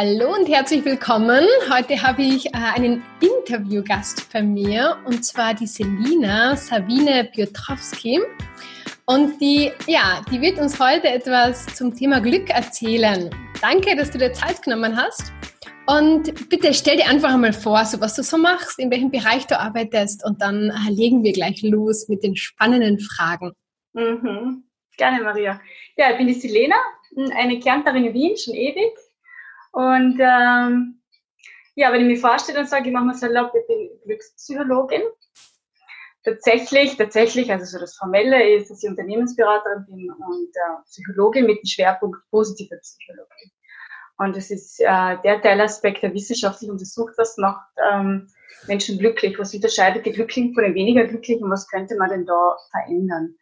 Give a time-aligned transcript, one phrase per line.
[0.00, 1.44] Hallo und herzlich willkommen.
[1.68, 8.20] Heute habe ich äh, einen Interviewgast bei mir und zwar die Selina Sabine Piotrowski.
[9.06, 13.28] Und die, ja, die wird uns heute etwas zum Thema Glück erzählen.
[13.60, 15.32] Danke, dass du dir Zeit genommen hast.
[15.88, 19.48] Und bitte stell dir einfach einmal vor, so was du so machst, in welchem Bereich
[19.48, 23.50] du arbeitest und dann äh, legen wir gleich los mit den spannenden Fragen.
[23.94, 24.62] Mhm.
[24.96, 25.60] Gerne, Maria.
[25.96, 26.76] Ja, ich bin die Selena,
[27.34, 28.92] eine Kärntnerin in Wien, schon ewig.
[29.78, 31.00] Und ähm,
[31.76, 35.02] ja, wenn ich mich vorstelle und sage, ich mache mir salopp, ich bin Glückspsychologin.
[36.24, 41.58] Tatsächlich, tatsächlich, also so das Formelle ist, dass ich Unternehmensberaterin bin und äh, Psychologin mit
[41.58, 43.52] dem Schwerpunkt positive Psychologie.
[44.16, 48.26] Und es ist äh, der Teilaspekt, der wissenschaftlich untersucht, was macht ähm,
[48.66, 52.56] Menschen glücklich, was unterscheidet die Glücklichen von den weniger Glücklichen, was könnte man denn da
[52.72, 53.36] verändern.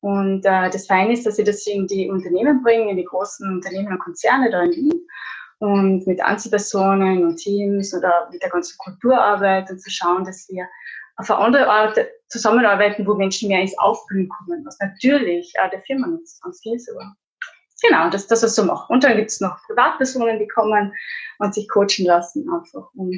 [0.00, 3.50] Und äh, das Feine ist, dass ich das in die Unternehmen bringe, in die großen
[3.50, 5.06] Unternehmen und Konzerne da in Wien
[5.60, 10.66] und mit Einzelpersonen und Teams oder mit der ganzen Kulturarbeit und zu schauen, dass wir
[11.16, 15.82] auf eine andere Art zusammenarbeiten, wo Menschen mehr ins Aufblühen kommen, was natürlich auch der
[15.82, 17.14] Firma nutzt, ganz viel sogar.
[17.82, 18.90] Genau, das, das ist so mache.
[18.92, 20.94] Und dann gibt es noch Privatpersonen, die kommen
[21.38, 23.10] und sich coachen lassen, einfach um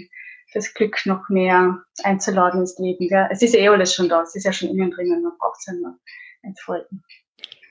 [0.54, 3.08] das Glück noch mehr einzuladen ins Leben.
[3.08, 3.28] Gell?
[3.30, 5.66] Es ist eh alles schon da, es ist ja schon innen drinnen, man braucht es
[5.66, 5.96] ja nur
[6.42, 7.02] entfalten.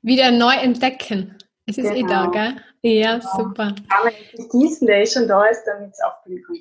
[0.01, 1.37] Wieder neu entdecken.
[1.71, 1.95] Es ist genau.
[1.95, 2.31] eh da, genau.
[2.31, 2.55] gell?
[2.81, 3.31] Ja, genau.
[3.37, 3.75] super.
[3.89, 6.57] Kann man nicht gießen, der eh schon da ist, damit es aufblühen kann.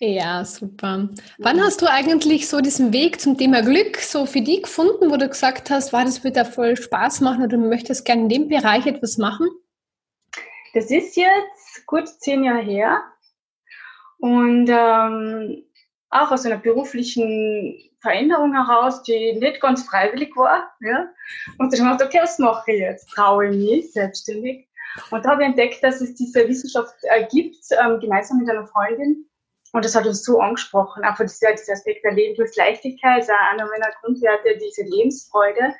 [0.00, 1.08] Ja, super.
[1.38, 5.16] Wann hast du eigentlich so diesen Weg zum Thema Glück so für dich gefunden, wo
[5.16, 8.28] du gesagt hast, war das wird da voll Spaß machen oder du möchtest gerne in
[8.28, 9.48] dem Bereich etwas machen?
[10.74, 13.02] Das ist jetzt gut zehn Jahre her
[14.18, 15.64] und ähm,
[16.10, 20.70] auch aus einer beruflichen Veränderung heraus, die nicht ganz freiwillig war.
[20.80, 21.08] Ja?
[21.58, 23.10] Und dann habe ich gedacht, okay, was mache ich jetzt?
[23.10, 24.68] Traue ich mich selbstständig?
[25.10, 28.66] Und da habe ich entdeckt, dass es diese Wissenschaft äh, gibt, ähm, gemeinsam mit einer
[28.66, 29.26] Freundin.
[29.72, 33.92] Und das hat uns so angesprochen, einfach dieser, dieser Aspekt der Lebensleichtigkeit, auch einer meiner
[34.00, 35.74] Grundwerte, diese Lebensfreude.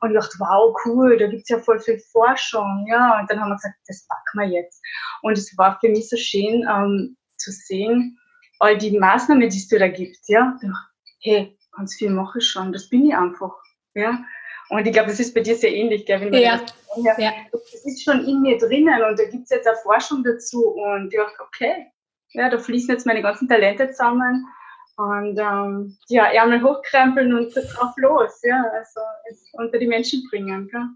[0.00, 2.86] Und ich dachte, wow, cool, da gibt's ja voll viel Forschung.
[2.88, 4.82] Ja, und dann haben wir gesagt, das packen wir jetzt.
[5.22, 8.18] Und es war für mich so schön ähm, zu sehen,
[8.58, 10.18] all die Maßnahmen, die es da gibt.
[10.26, 10.58] Ja,
[11.22, 13.54] hey, ganz viel mache ich schon, das bin ich einfach.
[13.94, 14.24] Ja,
[14.68, 16.20] und ich glaube, das ist bei dir sehr ähnlich, gell?
[16.20, 16.58] Wenn ja.
[16.58, 17.32] Das, ja.
[17.50, 21.18] das ist schon in mir drinnen und da gibt's jetzt auch Forschung dazu und ich
[21.18, 21.86] dachte, okay,
[22.30, 24.46] ja, da fließen jetzt meine ganzen Talente zusammen
[24.96, 29.00] und ähm, ja, Ärmel hochkrempeln und drauf los, ja, also
[29.54, 30.88] unter die Menschen bringen, gell?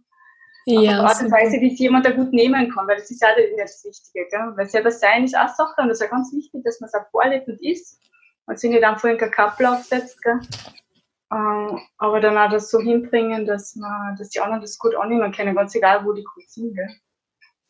[0.69, 3.23] Ja, Auf Art und Weise, wie es jemand da gut nehmen kann, weil das ist
[3.23, 4.53] ja das Wichtige, gell?
[4.57, 6.95] weil selber sein ist auch Sache und das ist ja ganz wichtig, dass man es
[6.95, 8.01] auch vorlebt und ist
[8.47, 10.41] und sich nicht einfach in einen Kappel aufsetzt, gell?
[11.33, 15.33] Ähm, aber dann auch das so hinbringen, dass man, dass die anderen das gut annehmen
[15.33, 16.91] können, ganz egal, wo die gut sind, gell?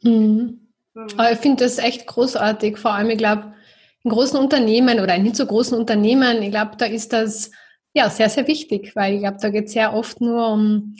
[0.03, 0.67] Mhm.
[0.95, 1.07] Mhm.
[1.17, 3.55] Aber ich finde das echt großartig, vor allem, ich glaube,
[4.03, 7.51] in großen Unternehmen oder in nicht so großen Unternehmen, ich glaube, da ist das
[7.93, 10.97] ja sehr, sehr wichtig, weil ich glaube, da geht es sehr oft nur um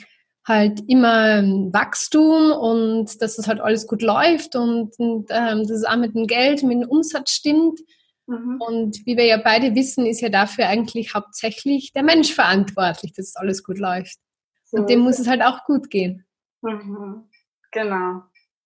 [0.47, 1.43] halt immer
[1.73, 6.15] Wachstum und dass das halt alles gut läuft und, und ähm, dass es auch mit
[6.15, 7.79] dem Geld, mit dem Umsatz stimmt.
[8.27, 8.61] Mhm.
[8.61, 13.35] Und wie wir ja beide wissen, ist ja dafür eigentlich hauptsächlich der Mensch verantwortlich, dass
[13.35, 14.17] alles gut läuft.
[14.65, 14.77] So.
[14.77, 16.25] Und dem muss es halt auch gut gehen.
[16.61, 17.29] Mhm.
[17.71, 18.23] Genau.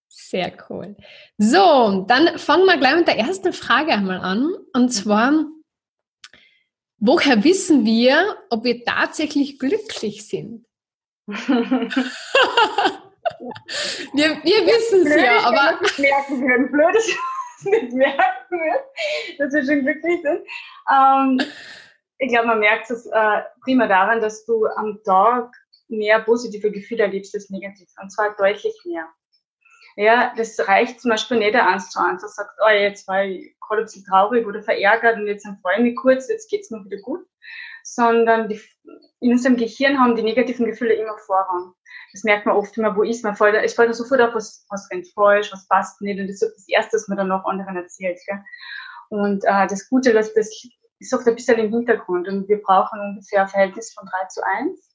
[0.08, 0.98] Sehr cool.
[1.38, 4.52] So, dann fangen wir gleich mit der ersten Frage einmal an.
[4.74, 4.90] Und mhm.
[4.90, 5.46] zwar,
[6.98, 10.66] woher wissen wir, ob wir tatsächlich glücklich sind?
[11.28, 11.38] wir
[14.14, 15.80] wir wissen es ja, aber.
[15.98, 16.72] Merken.
[16.72, 16.96] Blöd
[17.70, 18.62] nicht merken
[19.38, 20.42] dass wir schon glücklich sind.
[20.92, 21.42] Ähm,
[22.18, 25.52] ich glaube, man merkt es äh, prima daran, dass du am Tag
[25.88, 27.90] mehr positive Gefühle erlebst als negativ.
[28.02, 29.08] Und zwar deutlich mehr.
[29.98, 32.22] Ja, das reicht zum Beispiel nicht eins zu eins.
[32.22, 35.78] Das sagt, oh, jetzt war ich gerade ein bisschen traurig oder verärgert und jetzt freue
[35.78, 37.26] ich mich kurz, jetzt geht's mir wieder gut.
[37.84, 38.62] Sondern die,
[39.19, 41.74] in unserem Gehirn haben die negativen Gefühle immer Vorrang.
[42.14, 43.34] Das merkt man oft immer, wo ist man?
[43.34, 46.20] Es fällt da sofort auf, was, was rennt falsch, was passt nicht.
[46.20, 48.20] Und das ist das Erste, was man dann noch anderen erzählt.
[48.28, 48.44] Gell?
[49.09, 50.50] Und äh, das Gute, das, das
[51.00, 52.28] ist oft ein bisschen im Hintergrund.
[52.28, 54.91] Und wir brauchen ungefähr ein Verhältnis von 3 zu 1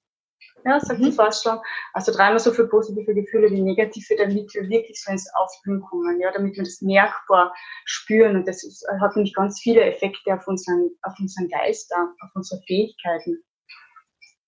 [0.64, 1.04] ja, sagt mhm.
[1.04, 1.60] die Forschung.
[1.92, 6.20] Also dreimal so viele positive Gefühle wie negative, damit wir wirklich so ins Aufblühen kommen,
[6.20, 7.54] ja, damit wir das merkbar
[7.84, 8.36] spüren.
[8.36, 12.60] Und das ist, hat nämlich ganz viele Effekte auf unseren, auf unseren Geist, auf unsere
[12.66, 13.42] Fähigkeiten.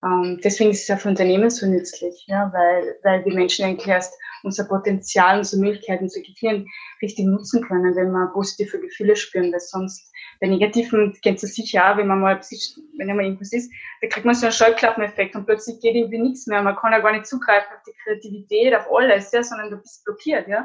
[0.04, 3.88] Ähm, deswegen ist es ja für Unternehmen so nützlich, ja, weil, weil die Menschen eigentlich
[3.88, 4.14] erst
[4.44, 6.66] unser Potenzial, unsere Möglichkeiten, unser Gehirn
[7.02, 11.90] richtig nutzen können, wenn wir positive Gefühle spüren, weil sonst bei negativen, kennst du sicher
[11.90, 12.40] auch, wenn man mal,
[12.98, 16.46] wenn mal irgendwas ist, da kriegt man so einen Schallklappeneffekt und plötzlich geht irgendwie nichts
[16.46, 19.78] mehr, man kann ja gar nicht zugreifen auf die Kreativität, auf alles, ja, sondern du
[19.78, 20.64] bist blockiert, ja.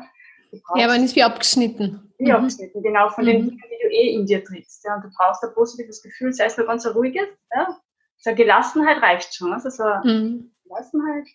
[0.76, 2.14] Ja, man ist wie abgeschnitten.
[2.20, 2.36] Wie mhm.
[2.36, 3.30] abgeschnitten, genau, von mhm.
[3.30, 4.86] den Dingen, die du eh in dir trägst.
[4.86, 4.96] Ja.
[4.96, 7.28] Und du brauchst ein positives Gefühl, sei es nur ganz ein ruhiges.
[7.56, 7.80] Ja.
[8.24, 9.54] So Gelassenheit reicht schon.
[9.54, 10.52] Also so mhm.
[10.64, 11.28] Gelassenheit.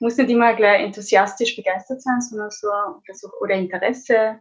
[0.00, 2.68] Muss nicht immer gleich enthusiastisch begeistert sein, sondern so
[3.06, 4.40] Versuch oder Interesse,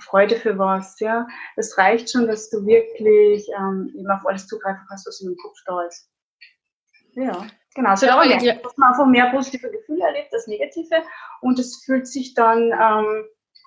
[0.00, 0.98] Freude für was.
[1.00, 1.26] Ja.
[1.56, 5.36] Das reicht schon, dass du wirklich ähm, eben auf alles zugreifen kannst, was in dem
[5.36, 6.08] Kopf da ist.
[7.12, 7.46] Ja.
[7.74, 8.54] Genau, so ja, ja.
[8.54, 11.02] dass man einfach mehr positive Gefühle erlebt als negative
[11.40, 13.24] und es fühlt sich dann, ähm,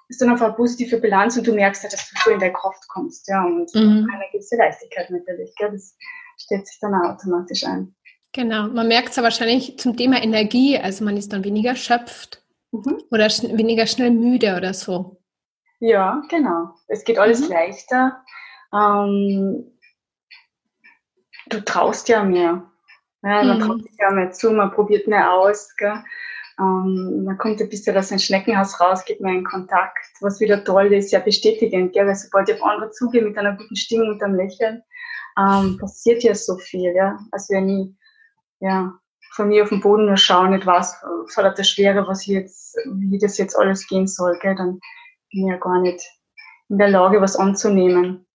[0.10, 2.54] ist dann einfach eine positive Bilanz und du merkst ja, dass du so in der
[2.54, 4.08] Kraft kommst, ja, und mhm.
[4.14, 5.98] eine gewisse Leichtigkeit natürlich, gell, das
[6.38, 7.96] stellt sich dann auch automatisch ein.
[8.34, 12.44] Genau, man merkt es ja wahrscheinlich zum Thema Energie, also man ist dann weniger erschöpft
[12.72, 13.02] mhm.
[13.10, 15.22] oder schn weniger schnell müde oder so.
[15.80, 17.54] Ja, genau, es geht alles mhm.
[17.54, 18.24] leichter,
[18.74, 19.72] ähm,
[21.48, 22.64] du traust ja mehr.
[23.24, 23.62] Ja, man mhm.
[23.62, 25.76] traut sich ja mehr zu, man probiert mehr aus.
[25.78, 26.04] Gell?
[26.60, 30.64] Ähm, man kommt ein bisschen aus dem Schneckenhaus raus, geht mehr in Kontakt, was wieder
[30.64, 32.08] toll ist, ja bestätigend, gell?
[32.08, 34.84] weil sobald ich auf andere zugehe mit einer guten Stimmung und einem Lächeln,
[35.38, 37.18] ähm, passiert ja so viel, ja.
[37.32, 37.90] als wenn ich
[38.60, 38.94] ja,
[39.34, 40.96] von mir auf den Boden nur schaue, nicht was,
[41.36, 44.56] hat das Schwere, was jetzt, wie das jetzt alles gehen soll, gell?
[44.56, 44.80] dann
[45.32, 46.02] bin ich ja gar nicht
[46.70, 48.26] in der Lage, was anzunehmen.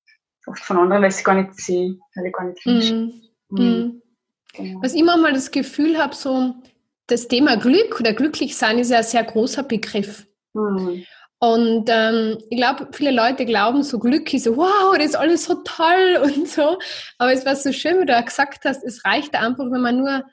[0.47, 3.13] Oft von anderen, weil ich sie gar nicht sehe, weil ich gar nicht hinschaue.
[3.51, 3.59] Mhm.
[3.59, 4.03] Mhm.
[4.55, 4.83] Genau.
[4.83, 6.55] Was ich immer mal das Gefühl habe, so
[7.07, 10.27] das Thema Glück oder glücklich sein ist ja ein sehr großer Begriff.
[10.55, 11.05] Mhm.
[11.43, 15.45] Und ähm, ich glaube, viele Leute glauben, so Glück ist so, wow, das ist alles
[15.45, 16.79] so toll und so.
[17.19, 19.97] Aber es war so schön, wie du auch gesagt hast, es reicht einfach, wenn man
[19.99, 20.25] nur,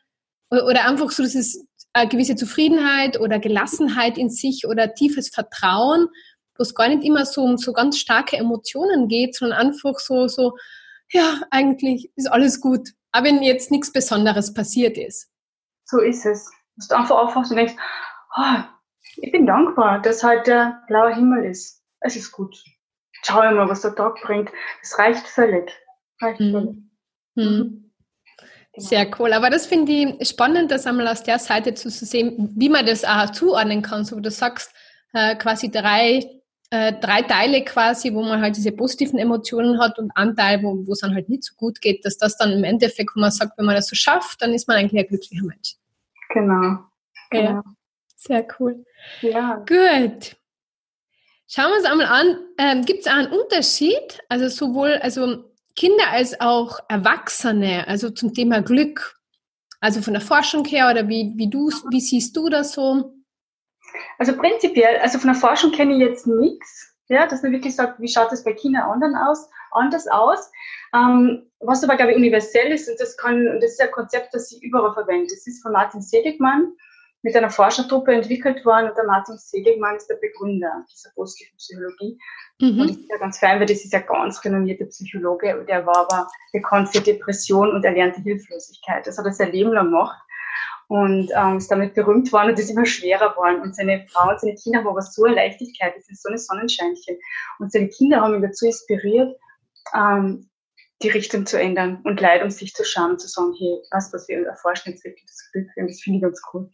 [0.52, 6.08] oder einfach so, das ist eine gewisse Zufriedenheit oder Gelassenheit in sich oder tiefes Vertrauen,
[6.58, 10.28] wo es gar nicht immer so um so ganz starke Emotionen geht, sondern einfach so,
[10.28, 10.58] so,
[11.12, 15.30] ja, eigentlich ist alles gut auch wenn jetzt nichts Besonderes passiert ist.
[15.86, 16.50] So ist es.
[16.90, 17.76] Du einfach aufwachst und denkst,
[18.38, 18.64] oh,
[19.18, 21.84] ich bin dankbar, dass halt der blaue Himmel ist.
[22.00, 22.64] Es ist gut.
[23.24, 24.52] Schau mal, was der Tag bringt.
[24.82, 25.72] Es reicht völlig.
[26.22, 26.52] Reicht mhm.
[26.52, 26.76] völlig.
[27.36, 27.84] Mhm.
[28.74, 28.88] Genau.
[28.88, 29.34] Sehr cool.
[29.34, 33.04] Aber das finde ich spannend, das einmal aus der Seite zu sehen, wie man das
[33.04, 34.06] auch zuordnen kann.
[34.06, 34.72] So wie du sagst,
[35.14, 36.38] äh, quasi drei
[36.70, 40.92] äh, drei Teile quasi, wo man halt diese positiven Emotionen hat und ein Teil, wo,
[40.92, 43.58] es dann halt nicht so gut geht, dass das dann im Endeffekt, wo man sagt,
[43.58, 45.76] wenn man das so schafft, dann ist man eigentlich ein glücklicher Mensch.
[46.34, 46.80] Genau.
[47.32, 47.62] Ja, genau.
[48.18, 48.84] Sehr cool.
[49.22, 49.64] Ja.
[49.68, 50.36] Gut.
[51.48, 55.46] Schauen wir uns einmal an, ähm, gibt es einen Unterschied, also sowohl also
[55.78, 59.16] Kinder als auch Erwachsene, also zum Thema Glück,
[59.80, 63.14] also von der Forschung her oder wie, wie, du, wie siehst du das so?
[64.18, 68.02] Also prinzipiell, also von der Forschung kenne ich jetzt nichts, ja, dass man wirklich sagt,
[68.02, 70.52] wie schaut das bei Kindern anderen aus, anders aus.
[70.94, 74.52] Ähm, was aber, glaube ich, universell ist, und das, kann, das ist ein Konzept, das
[74.52, 75.28] ich überall verwende.
[75.30, 76.74] Das ist von Martin Seligmann
[77.24, 82.18] mit einer Forschertruppe entwickelt worden und der Martin Seligmann ist der Begründer dieser positiven Psychologie.
[82.60, 82.80] Mhm.
[82.80, 85.98] Und ich bin ja ganz fein, weil das ist ja ganz renommierte Psychologe, der war
[85.98, 89.08] aber bekannt für Depression und erlernte Hilflosigkeit.
[89.08, 90.18] Das hat er sein Leben lang gemacht
[90.88, 93.62] und ähm, ist damit berühmt worden und ist immer schwerer geworden.
[93.62, 96.38] Und seine Frau und seine Kinder haben aber so eine Leichtigkeit, das ist so eine
[96.38, 97.18] Sonnenscheinchen.
[97.60, 99.36] Und seine Kinder haben ihn dazu inspiriert,
[99.94, 100.50] ähm,
[101.04, 104.28] die Richtung zu ändern und Leid um sich zu schauen zu sagen, hey, was, was
[104.28, 106.70] wir erforschen jetzt wirklich das Glück, und das finde ich ganz cool.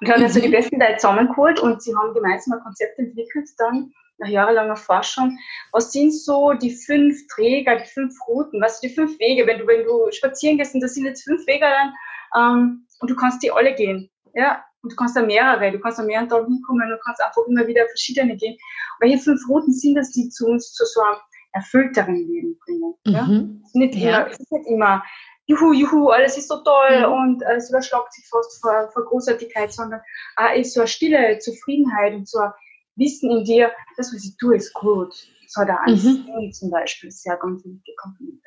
[0.00, 0.52] Und er hat also die mhm.
[0.52, 5.38] besten Leute zusammengeholt und sie haben gemeinsam ein Konzept entwickelt dann, nach jahrelanger Forschung.
[5.72, 9.58] Was sind so die fünf Träger, die fünf Routen, was sind die fünf Wege, wenn
[9.58, 11.94] du, wenn du spazieren gehst und das sind jetzt fünf Wege, dann
[12.36, 14.10] ähm, und du kannst die alle gehen.
[14.34, 17.42] Ja, und du kannst da mehrere, du kannst da mehreren Tagen hinkommen, du kannst einfach
[17.48, 18.56] immer wieder verschiedene gehen.
[19.00, 21.18] Welche fünf Routen sind das, die zu uns zu so einem
[21.52, 22.94] erfüllteren Leben bringen?
[23.06, 23.22] Ja?
[23.22, 23.60] Mhm.
[23.62, 24.20] Es, ist nicht ja.
[24.20, 25.02] immer, es ist nicht immer,
[25.46, 27.12] juhu, juhu, alles ist so toll mhm.
[27.12, 30.00] und es überschlagt sich fast vor, vor Großartigkeit, sondern
[30.36, 32.52] auch ist so eine stille Zufriedenheit und so ein
[32.96, 35.14] Wissen in dir, das, was ich tue, ist gut.
[35.46, 36.52] So hat er mhm.
[36.52, 38.42] zum Beispiel sehr ganz wichtige Komponente.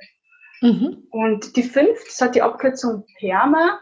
[0.62, 1.08] Mhm.
[1.12, 3.80] Und die fünf, das hat die Abkürzung PERMA,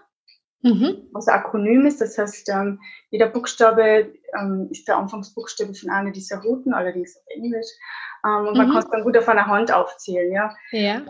[0.62, 1.08] mhm.
[1.12, 2.02] was ein Akronym ist.
[2.02, 2.80] Das heißt, ähm,
[3.12, 7.68] jeder Buchstabe ähm, ist der Anfangsbuchstabe von einer dieser Routen, allerdings auf Englisch.
[8.26, 8.72] Ähm, und man mhm.
[8.72, 10.32] kann es dann gut auf einer Hand aufzählen.
[10.32, 10.56] Ja?
[10.72, 11.02] ja.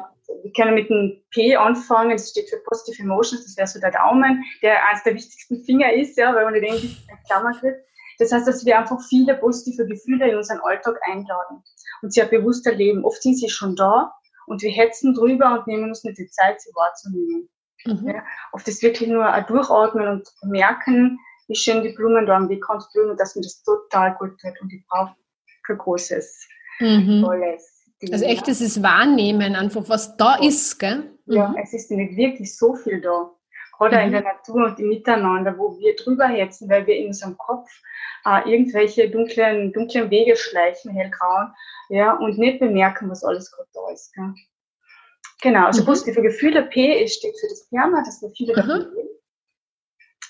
[0.41, 3.91] Wir können mit dem P anfangen, das steht für Positive Emotions, das wäre so der
[3.91, 7.75] Daumen, der eines der wichtigsten Finger ist, ja, weil man den wird.
[8.19, 11.63] Das heißt, dass wir einfach viele positive Gefühle in unseren Alltag einladen
[12.01, 13.03] und sehr bewusster leben.
[13.03, 14.13] Oft sind sie schon da,
[14.45, 17.49] und wir hetzen drüber und nehmen uns nicht die Zeit, sie wahrzunehmen.
[17.85, 18.07] Mhm.
[18.07, 22.49] Ja, oft ist wirklich nur ein Durchatmen und merken, wie schön die Blumen da am
[22.49, 25.15] Weg blühen und dass mir das total gut tut und ich brauche
[25.65, 26.47] kein großes,
[26.79, 27.23] mhm.
[27.23, 27.91] tolles.
[28.01, 31.03] Ding, also echt, dieses Wahrnehmen einfach, was da ist, gell?
[31.25, 31.35] Mhm.
[31.35, 33.31] Ja, es ist nicht wirklich so viel da.
[33.79, 34.05] Oder mhm.
[34.05, 37.69] in der Natur und im Miteinander, wo wir drüber hetzen, weil wir in unserem Kopf
[38.25, 41.53] äh, irgendwelche dunklen, dunklen Wege schleichen, hellgrauen,
[41.89, 44.13] ja, und nicht bemerken, was alles gerade da ist.
[44.13, 44.33] Gell?
[45.41, 45.87] Genau, also mhm.
[45.87, 46.63] positive Gefühle.
[46.63, 48.97] P steht für das Perma, dass wir viele davon mhm.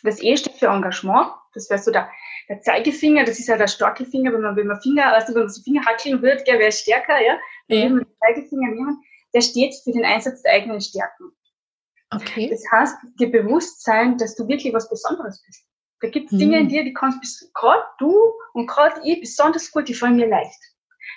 [0.03, 1.31] Das E steht für Engagement.
[1.53, 2.09] Das wäre so der,
[2.49, 5.43] der Zeigefinger, das ist ja der starke Finger, wenn man, wenn man Finger, also wenn
[5.43, 7.33] man so Finger hackeln würde, wäre stärker, ja.
[7.33, 7.39] ja.
[7.67, 11.31] Wenn wir den Zeigefinger nehmen, der steht für den Einsatz der eigenen Stärken.
[12.11, 12.49] Okay.
[12.49, 15.65] Das heißt, dir bewusst sein, dass du wirklich was Besonderes bist.
[16.01, 16.69] Da gibt es Dinge in mhm.
[16.69, 18.13] dir, die kannst gerade du
[18.53, 20.59] und gerade ich besonders gut, die fallen mir leicht.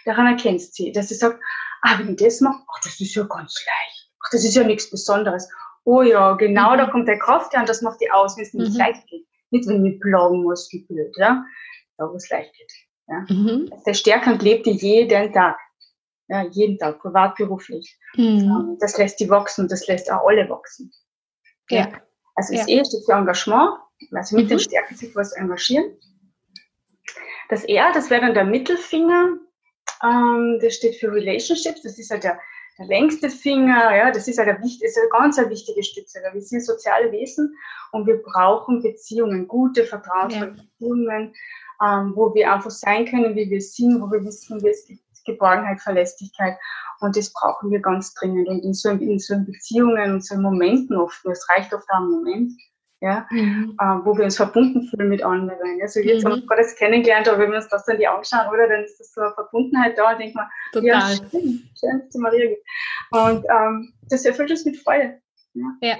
[0.04, 1.40] Daran erkennst du sie, dass sie sagt,
[1.82, 4.10] ah, wenn ich das mache, ach, das ist ja ganz leicht.
[4.24, 5.50] Ach, das ist ja nichts Besonderes.
[5.86, 6.78] Oh ja, genau, mhm.
[6.78, 8.78] da kommt der Kraft her und das macht die aus, wenn es nicht mhm.
[8.78, 9.24] leicht geht.
[9.50, 11.44] Nicht, wenn ich plagen muss, wie blöd, ja.
[11.96, 12.72] Da, wo es leicht geht.
[13.06, 13.24] Ja.
[13.28, 13.70] Mhm.
[13.86, 15.56] Der Stärkend lebt die jeden Tag.
[16.26, 17.96] Ja, jeden Tag, privat, beruflich.
[18.16, 18.76] Mhm.
[18.80, 20.90] Das lässt die wachsen, das lässt auch alle wachsen.
[21.70, 21.78] Ja.
[21.78, 21.92] ja.
[22.34, 22.80] Also das ja.
[22.80, 23.78] E steht für Engagement,
[24.10, 24.48] also mit mhm.
[24.48, 25.96] den Stärken sich was engagieren.
[27.48, 29.38] Das R, das wäre dann der Mittelfinger,
[30.02, 32.40] ähm, das steht für Relationships, das ist halt der,
[32.78, 36.40] der längste Finger, ja, das ist halt ein, ist eine ganz eine wichtige Stütze, wir
[36.42, 37.56] sind soziale Wesen
[37.92, 40.62] und wir brauchen Beziehungen, gute, vertrauensvolle ja.
[40.62, 41.34] Beziehungen,
[41.82, 45.00] ähm, wo wir einfach sein können, wie wir sind, wo wir wissen, wie es gibt
[45.24, 46.56] Geborgenheit, Verlässlichkeit
[47.00, 50.96] und das brauchen wir ganz dringend und in so, in so Beziehungen und so Momenten
[50.96, 52.52] oft, es reicht oft auch ein Moment,
[53.00, 53.76] ja, mhm.
[53.78, 55.80] äh, wo wir uns verbunden fühlen mit anderen.
[55.82, 56.30] Also jetzt mhm.
[56.30, 58.84] haben wir gerade das kennengelernt, aber wenn wir uns das dann die anschauen, oder, dann
[58.84, 60.88] ist das so eine Verbundenheit da und denkt man, Total.
[60.88, 62.66] ja, schön, schön, dass du Maria gibt.
[63.10, 65.20] Und ähm, das erfüllt uns mit Freude.
[65.54, 65.76] Ja.
[65.82, 65.96] ja.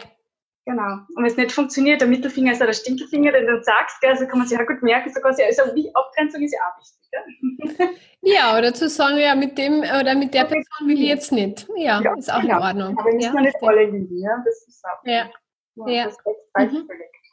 [0.65, 0.99] Genau.
[1.15, 4.11] Und wenn es nicht funktioniert, der Mittelfinger ist ja der Stinkelfinger, den du sagst, gell,
[4.11, 6.81] also kann man sich auch gut merken, so quasi, also wie Abgrenzung ist ja auch
[6.81, 7.77] wichtig.
[7.79, 7.89] Gell?
[8.23, 11.69] Ja, oder zu sagen, ja, mit dem oder mit der Person will ich jetzt nicht.
[11.77, 12.57] Ja, ja ist auch genau.
[12.57, 12.99] in Ordnung.
[12.99, 15.07] Aber nicht ja, nicht alle Linie, ja, das ist auch.
[15.07, 15.31] Ja.
[15.77, 15.89] Ja.
[15.89, 16.05] ja.
[16.05, 16.89] Das mhm.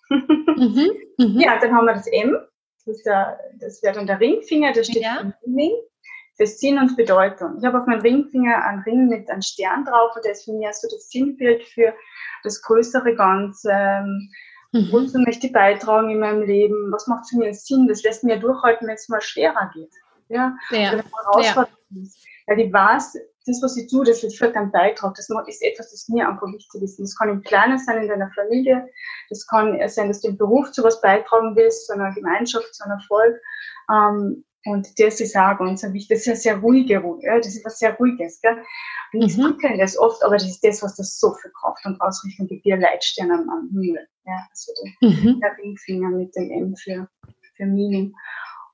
[0.09, 0.91] mhm.
[1.17, 1.39] Mhm.
[1.39, 2.37] Ja, dann haben wir das M,
[2.85, 5.19] das, ist der, das wäre dann der Ringfinger, der steht ja.
[5.19, 5.73] für Meaning,
[6.35, 7.57] für Sinn und Bedeutung.
[7.59, 10.53] Ich habe auf meinem Ringfinger einen Ring mit einem Stern drauf und der ist für
[10.53, 11.93] mich so das Sinnbild für
[12.43, 13.71] das größere Ganze.
[13.71, 14.29] Ähm,
[14.71, 14.89] mhm.
[14.91, 16.91] Wozu möchte ich beitragen in meinem Leben?
[16.91, 17.87] Was macht für mich Sinn?
[17.87, 19.93] Das lässt mir durchhalten, wenn es mal schwerer geht.
[20.29, 20.95] Ja, ja.
[20.95, 21.67] ja.
[22.47, 25.15] Weil ich weiß, das, was ich tue, das führt einen Beitrag.
[25.15, 26.99] Das ist etwas, das mir einfach wichtig ist.
[26.99, 28.87] das kann im Kleinen sein, in deiner Familie.
[29.29, 32.83] Das kann sein, dass du im Beruf zu was beitragen willst, zu einer Gemeinschaft, zu
[32.85, 33.39] einem Erfolg.
[33.91, 36.07] Ähm, und das ist auch ganz wichtig.
[36.09, 37.19] Das ist ja sehr ruhige Ruhe.
[37.21, 38.39] Das ist was sehr Ruhiges.
[38.41, 38.63] Gell?
[39.11, 39.57] Und ich mhm.
[39.77, 42.79] das oft, aber das ist das, was das so viel Kraft und Ausrichtung gibt, ein
[42.79, 44.07] Leitstern am, am Himmel.
[44.25, 44.47] Ja?
[44.49, 44.71] Also
[45.01, 45.39] der, mhm.
[45.41, 47.09] der Ringfinger mit dem M für,
[47.57, 48.13] für Meaning.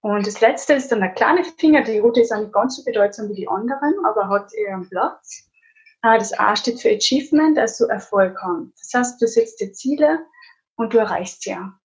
[0.02, 1.84] Und das letzte ist dann der kleine Finger.
[1.84, 5.50] Die rote ist nicht ganz so bedeutsam wie die anderen, aber hat ihren Platz.
[6.02, 8.74] Ah, das A steht für Achievement, also Erfolg haben.
[8.80, 10.26] Das heißt, du setzt dir Ziele
[10.78, 11.79] und du erreichst sie ja.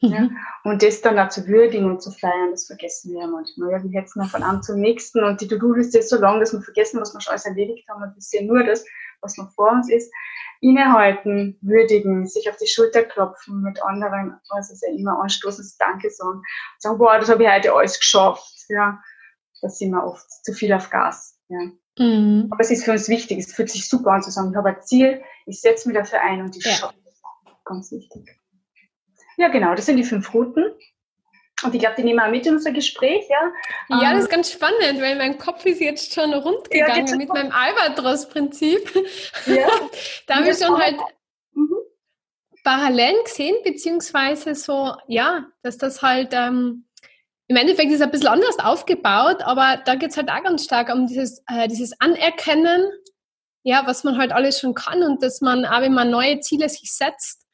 [0.00, 0.12] Mhm.
[0.12, 0.28] ja.
[0.64, 3.72] Und das dann auch zu würdigen und zu feiern, das vergessen wir ja manchmal.
[3.72, 6.60] Ja, wir hetzen von einem zum nächsten und die To-Do-Liste ist so lang, dass wir
[6.60, 8.84] vergessen, was wir schon alles erledigt haben und wir sehen nur das,
[9.20, 10.12] was noch vor uns ist.
[10.60, 16.42] Innehalten, würdigen, sich auf die Schulter klopfen mit anderen, also ja immer anstoßendes Danke sagen.
[16.78, 18.66] Sagen, boah, das habe ich heute alles geschafft.
[18.68, 19.00] Ja,
[19.62, 21.38] da sind wir oft zu viel auf Gas.
[21.48, 21.70] Ja.
[21.98, 22.48] Mhm.
[22.50, 24.70] Aber es ist für uns wichtig, es fühlt sich super an zu sagen, ich habe
[24.70, 26.72] ein Ziel, ich setze mich dafür ein und ich ja.
[26.72, 27.20] schaffe es.
[27.64, 28.37] Ganz wichtig.
[29.38, 30.64] Ja, genau, das sind die fünf Routen.
[31.64, 33.98] Und ich glaube, die nehmen wir auch mit in unser Gespräch, ja.
[34.00, 37.16] Ja, das ist ähm, ganz spannend, weil mein Kopf ist jetzt schon rund gegangen ja,
[37.16, 38.94] mit meinem Albatros-Prinzip.
[39.46, 39.68] Ja.
[40.26, 40.96] da habe ich schon halt
[41.52, 41.76] mhm.
[42.62, 46.84] Parallelen gesehen, beziehungsweise so, ja, dass das halt ähm,
[47.48, 50.92] im Endeffekt ist ein bisschen anders aufgebaut, aber da geht es halt auch ganz stark
[50.92, 52.88] um dieses, äh, dieses Anerkennen,
[53.62, 56.68] ja, was man halt alles schon kann und dass man, auch wenn man neue Ziele
[56.68, 57.46] sich setzt,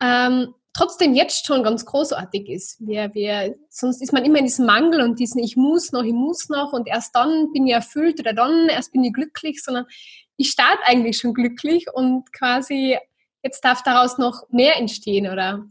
[0.00, 2.86] ähm, trotzdem jetzt schon ganz großartig ist.
[2.86, 6.12] Wir, wir, sonst ist man immer in diesem Mangel und diesen Ich muss noch, ich
[6.12, 9.86] muss noch und erst dann bin ich erfüllt oder dann erst bin ich glücklich, sondern
[10.36, 12.98] ich starte eigentlich schon glücklich und quasi
[13.42, 15.64] jetzt darf daraus noch mehr entstehen oder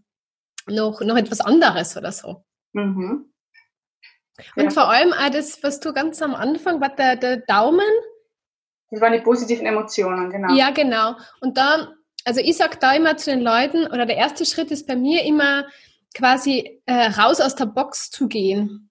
[0.67, 2.45] noch, noch etwas anderes oder so.
[2.71, 3.33] Mhm.
[4.55, 4.69] Und ja.
[4.69, 7.85] vor allem auch das, was du ganz am Anfang, war der, der Daumen.
[8.89, 10.53] Das waren die positiven Emotionen, genau.
[10.53, 11.15] Ja, genau.
[11.41, 11.93] Und da
[12.25, 15.23] also ich sage da immer zu den Leuten, oder der erste Schritt ist bei mir
[15.23, 15.65] immer
[16.13, 18.89] quasi äh, raus aus der Box zu gehen.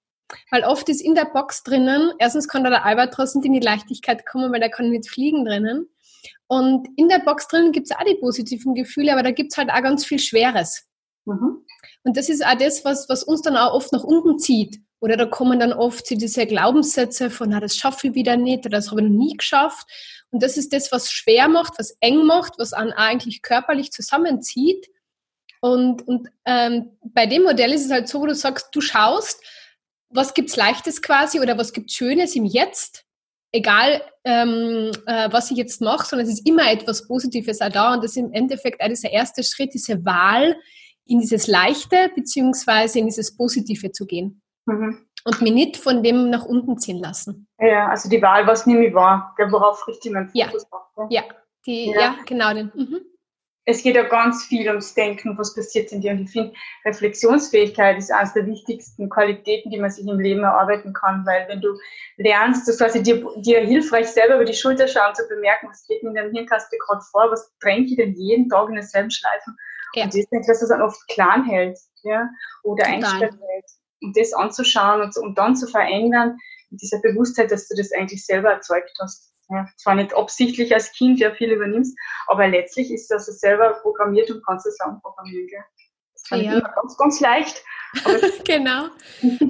[0.51, 3.61] Weil oft ist in der Box drinnen, erstens kann da der Albatros nicht in die
[3.61, 5.89] Leichtigkeit kommen, weil der kann nicht fliegen drinnen.
[6.47, 9.59] Und in der Box drinnen gibt es auch die positiven Gefühle, aber da gibt es
[9.59, 10.87] halt auch ganz viel Schweres.
[11.25, 11.65] Mhm.
[12.03, 14.81] Und das ist auch das, was, was uns dann auch oft nach unten zieht.
[15.01, 18.79] Oder da kommen dann oft diese Glaubenssätze von, na, das schaffe ich wieder nicht oder
[18.79, 19.87] das habe ich noch nie geschafft.
[20.33, 24.89] Und das ist das, was schwer macht, was eng macht, was einen eigentlich körperlich zusammenzieht.
[25.61, 29.41] Und, und ähm, bei dem Modell ist es halt so, wo du sagst, du schaust,
[30.09, 33.05] was gibt's Leichtes quasi oder was gibt's Schönes im Jetzt,
[33.53, 37.95] egal ähm, äh, was ich jetzt mache, sondern es ist immer etwas Positives auch da
[37.95, 40.57] und das ist im Endeffekt auch dieser erste Schritt, diese Wahl
[41.07, 44.43] in dieses Leichte beziehungsweise in dieses Positive zu gehen.
[44.67, 45.07] Mhm.
[45.25, 47.47] Und mich nicht von dem nach unten ziehen lassen.
[47.61, 51.07] Ja, also die Wahl, was nehme ich wahr, worauf richte ich meinen Fokus ja.
[51.11, 51.23] Ja,
[51.67, 52.01] die, ja.
[52.01, 52.53] ja, genau.
[52.53, 52.73] Den.
[52.75, 53.01] Mhm
[53.65, 56.13] es geht ja ganz viel ums Denken, was passiert in dir.
[56.13, 56.53] Und ich finde,
[56.85, 61.61] Reflexionsfähigkeit ist eines der wichtigsten Qualitäten, die man sich im Leben erarbeiten kann, weil wenn
[61.61, 61.79] du
[62.17, 66.03] lernst, das quasi dir, dir hilfreich selber über die Schulter schauen, zu bemerken, was geht
[66.03, 69.57] in deinem Hirnkasten gerade vor, was drängt ich denn jeden Tag in derselben Schleifen.
[69.95, 70.05] Ja.
[70.05, 72.29] Und das ist etwas, was dann oft klein hält, ja,
[72.65, 73.65] oder eingestellt hält.
[74.03, 76.37] Und das anzuschauen und, und dann zu verändern,
[76.71, 80.93] mit dieser Bewusstheit, dass du das eigentlich selber erzeugt hast ja, zwar nicht absichtlich als
[80.93, 85.47] Kind ja viel übernimmst, aber letztlich ist das selber programmiert und kannst es auch programmieren.
[85.47, 85.65] Gell?
[86.15, 86.61] Das fand ja.
[86.61, 87.65] ganz, ganz leicht.
[88.45, 88.87] genau.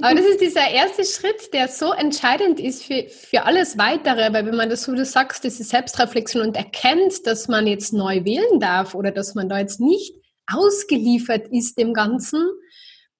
[0.01, 4.45] Aber das ist dieser erste Schritt, der so entscheidend ist für, für alles Weitere, weil
[4.45, 8.59] wenn man das so du sagst, diese Selbstreflexion und erkennt, dass man jetzt neu wählen
[8.59, 10.15] darf oder dass man da jetzt nicht
[10.51, 12.43] ausgeliefert ist dem Ganzen,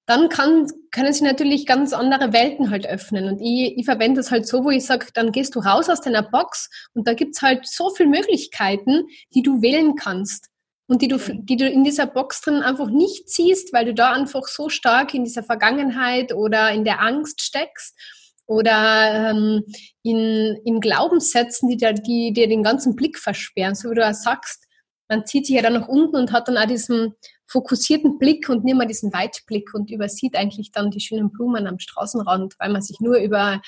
[0.05, 3.25] dann kann, können sich natürlich ganz andere Welten halt öffnen.
[3.25, 6.01] Und ich, ich verwende das halt so, wo ich sage, dann gehst du raus aus
[6.01, 10.49] deiner Box und da gibt's halt so viele Möglichkeiten, die du wählen kannst.
[10.87, 14.11] Und die du, die du in dieser Box drin einfach nicht siehst, weil du da
[14.11, 17.97] einfach so stark in dieser Vergangenheit oder in der Angst steckst
[18.45, 19.63] oder ähm,
[20.03, 23.75] in, in Glaubenssätzen, die dir, die dir den ganzen Blick versperren.
[23.75, 24.65] So wie du auch sagst,
[25.07, 27.15] man zieht sich ja dann nach unten und hat dann auch diesen,
[27.47, 31.79] fokussierten Blick und nicht mehr diesen Weitblick und übersieht eigentlich dann die schönen Blumen am
[31.79, 33.61] Straßenrand, weil man sich nur über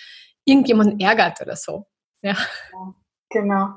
[0.46, 1.86] irgendjemanden ärgert oder so.
[2.22, 2.36] Ja.
[3.29, 3.75] Genau.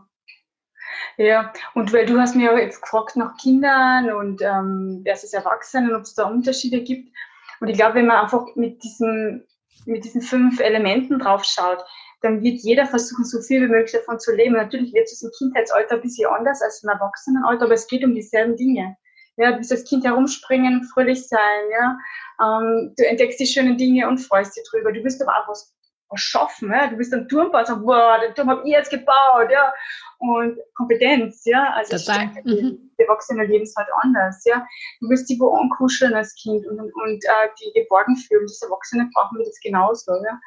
[1.17, 6.03] Ja, und weil du hast mir jetzt gefragt nach Kindern und ähm, versus Erwachsenen, ob
[6.03, 7.13] es da Unterschiede gibt.
[7.61, 9.47] Und ich glaube, wenn man einfach mit diesen,
[9.85, 11.85] mit diesen fünf Elementen drauf schaut,
[12.21, 14.55] dann wird jeder versuchen, so viel wie möglich davon zu leben.
[14.55, 18.15] Natürlich wird es im Kindheitsalter ein bisschen anders als im Erwachsenenalter, aber es geht um
[18.15, 18.97] dieselben Dinge
[19.39, 21.99] ja, du bist als Kind herumspringen, fröhlich sein, ja,
[22.43, 24.93] ähm, du entdeckst die schönen Dinge und freust dich drüber.
[24.93, 25.75] Du willst aber auch was,
[26.09, 29.51] was schaffen, ja, du bist ein Turmbauer, so, boah, den Turm habe ich jetzt gebaut,
[29.51, 29.73] ja,
[30.19, 32.13] und Kompetenz, ja, also
[32.45, 32.91] mhm.
[32.99, 34.67] die Erwachsene leben es halt anders, ja.
[35.01, 38.43] Du willst dich wo ankuscheln als Kind und, und, und äh, die geborgen fühlen.
[38.43, 40.41] Das Erwachsene brauchen wir das genauso, ja.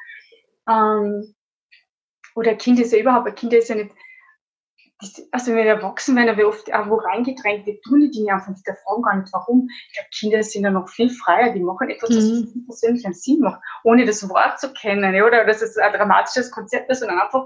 [0.68, 1.34] Ähm,
[2.34, 3.94] oder Kind ist ja überhaupt, ein Kind ist ja nicht
[5.30, 8.48] also wenn wir erwachsen werden, wir oft auch wo reingedrängt, wir tun die Dinge einfach
[8.48, 9.68] nicht, fragen gar nicht, warum.
[9.88, 12.64] Ich glaube, Kinder sind ja noch viel freier, die machen etwas, das mhm.
[12.66, 16.90] persönlich einen Sinn macht, ohne das Wort zu kennen, oder dass es ein dramatisches Konzept
[16.90, 17.44] ist, sondern einfach,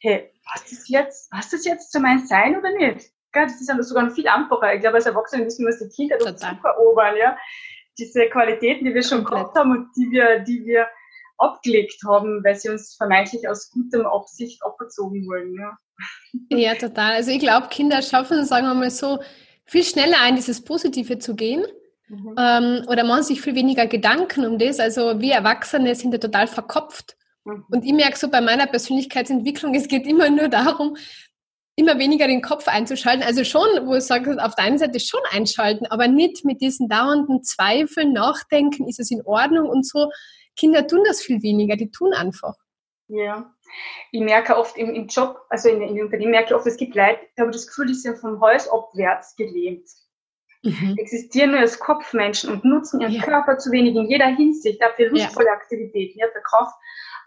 [0.00, 3.10] hey, was das jetzt, was das jetzt zu mein Sein oder nicht?
[3.32, 4.74] das ist sogar noch viel einfacher.
[4.74, 7.36] Ich glaube, als Erwachsene müssen wir uns die Kinder doch erobern, ja.
[7.98, 10.86] Diese Qualitäten, die wir schon gehabt haben und die wir, die wir
[11.38, 15.76] abgelegt haben, weil sie uns vermeintlich aus gutem Absicht abgezogen wurden, ja.
[16.50, 17.12] Ja, total.
[17.12, 19.18] Also ich glaube, Kinder schaffen, sagen wir mal so,
[19.64, 21.64] viel schneller ein, dieses Positive zu gehen.
[22.08, 22.34] Mhm.
[22.38, 24.78] Ähm, oder machen sich viel weniger Gedanken um das.
[24.78, 27.16] Also wir Erwachsene sind ja total verkopft.
[27.44, 27.64] Mhm.
[27.70, 30.96] Und ich merke so bei meiner Persönlichkeitsentwicklung, es geht immer nur darum,
[31.74, 33.22] immer weniger den Kopf einzuschalten.
[33.24, 36.88] Also schon, wo ich sage, auf der einen Seite schon einschalten, aber nicht mit diesen
[36.88, 40.10] dauernden Zweifeln, Nachdenken, ist es in Ordnung und so.
[40.56, 42.54] Kinder tun das viel weniger, die tun einfach.
[43.08, 43.54] Ja,
[44.12, 46.94] ich merke oft im, im Job, also in, in Unternehmen merke ich oft, es gibt
[46.94, 49.88] Leute, die haben das Gefühl, die sind vom Hals abwärts gelähmt.
[50.62, 50.96] Mhm.
[50.98, 53.22] Existieren nur als Kopfmenschen und nutzen ihren ja.
[53.22, 55.52] Körper zu wenig in jeder Hinsicht, dafür lustvolle ja.
[55.52, 56.74] Aktivitäten, ja, für Kraft.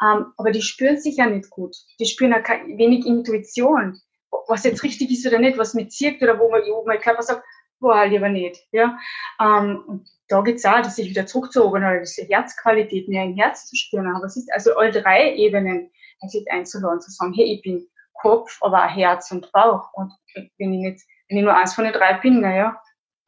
[0.02, 1.76] Ähm, aber die spüren sich ja nicht gut.
[2.00, 2.44] Die spüren ja
[2.78, 4.00] wenig Intuition,
[4.48, 7.22] was jetzt richtig ist oder nicht, was mit zirkt oder wo, man, wo mein Körper
[7.22, 7.44] sagt,
[7.80, 8.62] boah, lieber nicht.
[8.72, 8.98] Ja?
[9.42, 13.76] Ähm, da geht's auch, dass ich wieder zurückzogen oder diese Herzqualität mehr im Herz zu
[13.76, 14.14] spüren.
[14.16, 18.58] Aber es ist also alle drei Ebenen eigentlich einzuladen, zu sagen, hey, ich bin Kopf,
[18.62, 19.90] aber auch Herz und Bauch.
[19.94, 20.12] Und
[20.58, 22.80] wenn ich nicht, wenn ich nur eins von den drei bin, naja,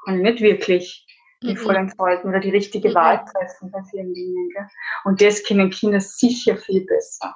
[0.05, 1.05] kann ich nicht wirklich
[1.43, 1.63] mich mhm.
[1.63, 2.95] voll entfalten oder die richtige mhm.
[2.95, 4.49] Wahl treffen bei vielen Dingen.
[4.53, 4.67] Gell?
[5.05, 7.35] Und das kennen Kinder sicher viel besser.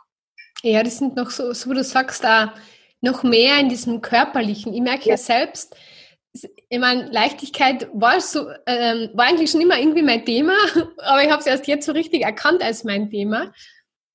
[0.62, 2.54] Ja, die sind noch so, so wie du sagst, da
[3.02, 4.74] noch mehr in diesem Körperlichen.
[4.74, 5.76] Ich merke ja, ja selbst,
[6.34, 10.54] ich meine, Leichtigkeit war, so, ähm, war eigentlich schon immer irgendwie mein Thema,
[10.98, 13.54] aber ich habe es erst jetzt so richtig erkannt als mein Thema.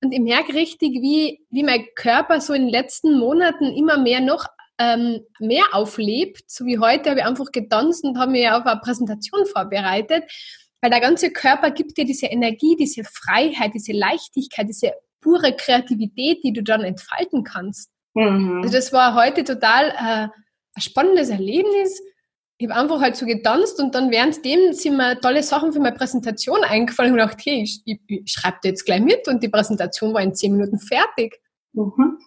[0.03, 4.21] Und ich merke richtig, wie, wie mein Körper so in den letzten Monaten immer mehr
[4.21, 4.47] noch
[4.79, 6.51] ähm, mehr auflebt.
[6.51, 10.25] So wie heute habe ich einfach getanzt und habe mich auf eine Präsentation vorbereitet,
[10.81, 16.43] weil der ganze Körper gibt dir diese Energie, diese Freiheit, diese Leichtigkeit, diese pure Kreativität,
[16.43, 17.91] die du dann entfalten kannst.
[18.15, 18.63] Mhm.
[18.63, 20.29] Also das war heute total äh,
[20.75, 22.01] ein spannendes Erlebnis
[22.61, 25.97] ich habe einfach halt so getanzt und dann währenddem sind mir tolle Sachen für meine
[25.97, 30.13] Präsentation eingefallen und gedacht, hey, ich, ich, ich schreibe jetzt gleich mit und die Präsentation
[30.13, 31.41] war in zehn Minuten fertig.
[31.73, 32.19] Mhm.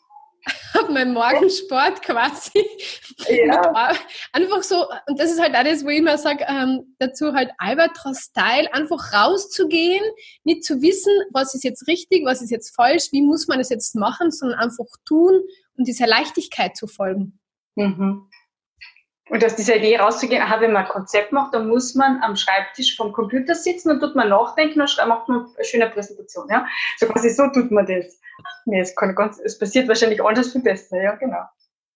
[0.73, 2.65] Habe meinen Morgensport quasi.
[3.29, 3.93] Ja.
[4.33, 8.73] einfach so, und das ist halt das, wo ich immer sage, ähm, dazu halt Albatros-Style,
[8.73, 10.03] einfach rauszugehen,
[10.45, 13.69] nicht zu wissen, was ist jetzt richtig, was ist jetzt falsch, wie muss man es
[13.69, 15.43] jetzt machen, sondern einfach tun
[15.77, 17.39] und dieser Leichtigkeit zu folgen.
[17.75, 18.27] Mhm.
[19.33, 22.35] Und aus dieser Idee rauszugehen, aha, wenn man ein Konzept macht, dann muss man am
[22.35, 26.47] Schreibtisch vom Computer sitzen und tut man nachdenken und macht man eine schöne Präsentation.
[26.51, 26.67] Ja?
[26.99, 28.21] So quasi so tut man das.
[28.65, 31.41] Nee, es, kann ganz, es passiert wahrscheinlich anders viel besser, ja, genau.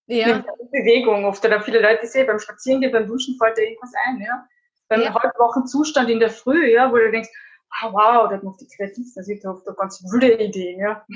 [0.08, 0.43] Ja.
[0.71, 1.45] Bewegung oft.
[1.45, 4.47] Oder viele Leute sehen beim Spazierengehen, beim Duschen fällt da irgendwas ein, ja.
[4.89, 5.13] Beim ja.
[5.13, 7.30] halbwachen Zustand in der Früh, ja, wo du denkst,
[7.69, 11.06] ah, wow, das macht die Kreativsten, das ist eine ganz wilde Idee, ja.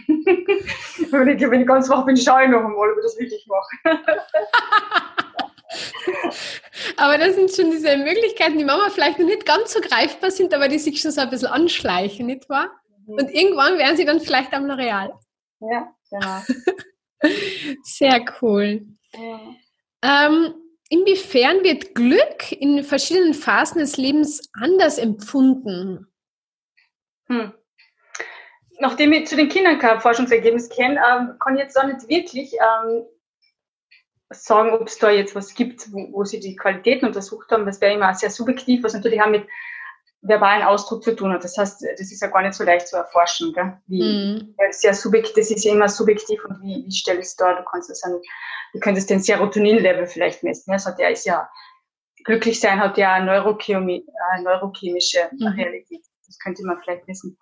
[1.12, 3.48] wenn, ich, wenn ich ganz wach bin, schaue ich noch einmal, ob ich das wirklich
[3.48, 4.00] mache.
[6.98, 10.54] aber das sind schon diese Möglichkeiten, die manchmal vielleicht noch nicht ganz so greifbar sind,
[10.54, 12.72] aber die sich schon so ein bisschen anschleichen, nicht wahr?
[13.06, 13.14] Mhm.
[13.14, 15.14] Und irgendwann werden sie dann vielleicht einmal real.
[15.60, 16.42] Ja, genau.
[17.84, 18.86] Sehr cool.
[19.14, 19.40] Ja.
[20.04, 20.54] Ähm,
[20.90, 26.08] inwiefern wird Glück in verschiedenen Phasen des Lebens anders empfunden?
[27.28, 27.54] Hm.
[28.80, 32.54] Nachdem ich zu den Kindern kein Forschungsergebnis kenne, ähm, kann ich jetzt auch nicht wirklich
[32.54, 33.06] ähm,
[34.32, 37.66] sagen, ob es da jetzt was gibt, wo, wo, sie die Qualitäten untersucht haben.
[37.66, 39.48] Das wäre immer sehr subjektiv, was natürlich auch mit
[40.22, 41.44] verbalen Ausdruck zu tun hat.
[41.44, 43.54] Das heißt, das ist ja gar nicht so leicht zu erforschen.
[43.54, 43.78] Gell?
[43.88, 44.56] Wie, mhm.
[44.72, 47.54] sehr subjektiv, das ist ja immer subjektiv und wie, wie stelle ich es da?
[47.54, 48.20] Du kannst es an,
[48.74, 50.72] du könntest den Serotonin-Level vielleicht messen.
[50.72, 51.50] Das hat ja, ist ja,
[52.24, 55.48] glücklich sein hat ja eine Neurochemie, äh, neurochemische mhm.
[55.48, 56.06] Realität.
[56.28, 57.38] Das könnte man vielleicht wissen.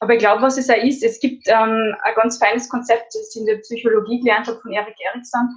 [0.00, 3.34] Aber ich glaube, was es auch ist, es gibt ähm, ein ganz feines Konzept, das
[3.34, 5.48] ich in der Psychologie gelernt habe von Erik Erikson,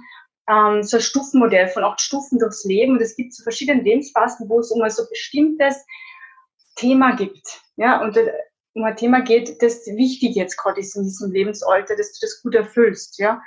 [0.50, 2.92] ähm, so ein Stufenmodell von acht Stufen durchs Leben.
[2.92, 5.84] Und es gibt so verschiedene Lebensphasen, wo es um ein so bestimmtes
[6.76, 7.60] Thema gibt.
[7.76, 8.32] Ja, und äh,
[8.74, 12.40] um ein Thema geht, das wichtig jetzt gerade ist in diesem Lebensalter, dass du das
[12.42, 13.18] gut erfüllst.
[13.18, 13.42] Ja.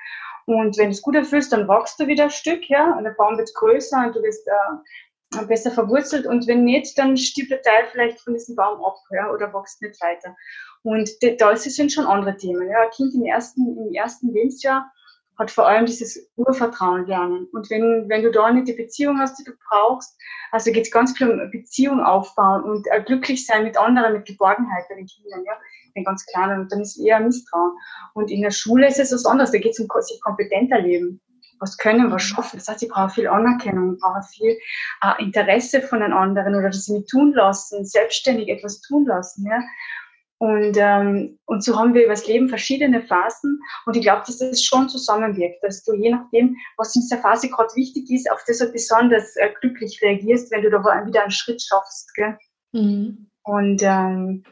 [0.46, 3.12] Und wenn du es gut erfüllst, dann wachst du wieder ein Stück, ja, und der
[3.12, 6.26] Baum wird größer und du wirst äh, besser verwurzelt.
[6.26, 9.82] Und wenn nicht, dann stirbt der Teil vielleicht von diesem Baum ab, ja, oder wächst
[9.82, 10.36] nicht weiter.
[10.84, 12.70] Und da sind schon andere Themen.
[12.70, 12.82] Ja.
[12.82, 14.92] Ein Kind im ersten, im ersten Lebensjahr
[15.38, 17.48] hat vor allem dieses Urvertrauen lernen.
[17.52, 20.16] Und wenn, wenn du da nicht die Beziehung hast, die du brauchst,
[20.52, 24.26] also geht es ganz viel um Beziehung aufbauen und äh, glücklich sein mit anderen, mit
[24.26, 25.54] Geborgenheit bei den Kindern, ja,
[25.96, 26.62] den ganz Kleinen.
[26.62, 27.72] Und dann ist eher Misstrauen.
[28.14, 31.20] Und in der Schule ist es was anderes, da geht es um sich kompetenter leben.
[31.60, 32.58] Was können, was schaffen.
[32.58, 34.58] Das heißt, ich brauche viel Anerkennung, ich brauche viel
[35.02, 39.48] äh, Interesse von den anderen oder dass sie mich tun lassen, selbstständig etwas tun lassen.
[39.48, 39.62] Ja.
[40.44, 43.62] Und, ähm, und so haben wir über das Leben verschiedene Phasen.
[43.86, 47.48] Und ich glaube, dass das schon zusammenwirkt, dass du je nachdem, was in dieser Phase
[47.48, 51.32] gerade wichtig ist, auf das du besonders äh, glücklich reagierst, wenn du da wieder einen
[51.32, 52.14] Schritt schaffst.
[52.16, 52.38] Gell?
[52.74, 53.30] Mhm.
[53.44, 54.44] Und ähm,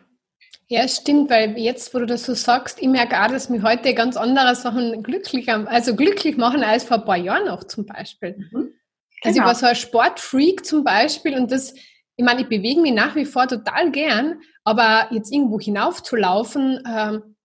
[0.68, 3.94] ja, stimmt, weil jetzt, wo du das so sagst, ich merke auch, dass mich heute
[3.94, 8.38] ganz andere Sachen glücklich, also glücklich machen als vor ein paar Jahren noch zum Beispiel.
[8.38, 8.50] Mhm.
[8.50, 8.64] Genau.
[9.24, 9.46] Also ich genau.
[9.48, 11.74] war so ein Sportfreak zum Beispiel und das,
[12.16, 17.36] ich meine, ich bewege mich nach wie vor total gern, aber jetzt irgendwo hinaufzulaufen, ähm,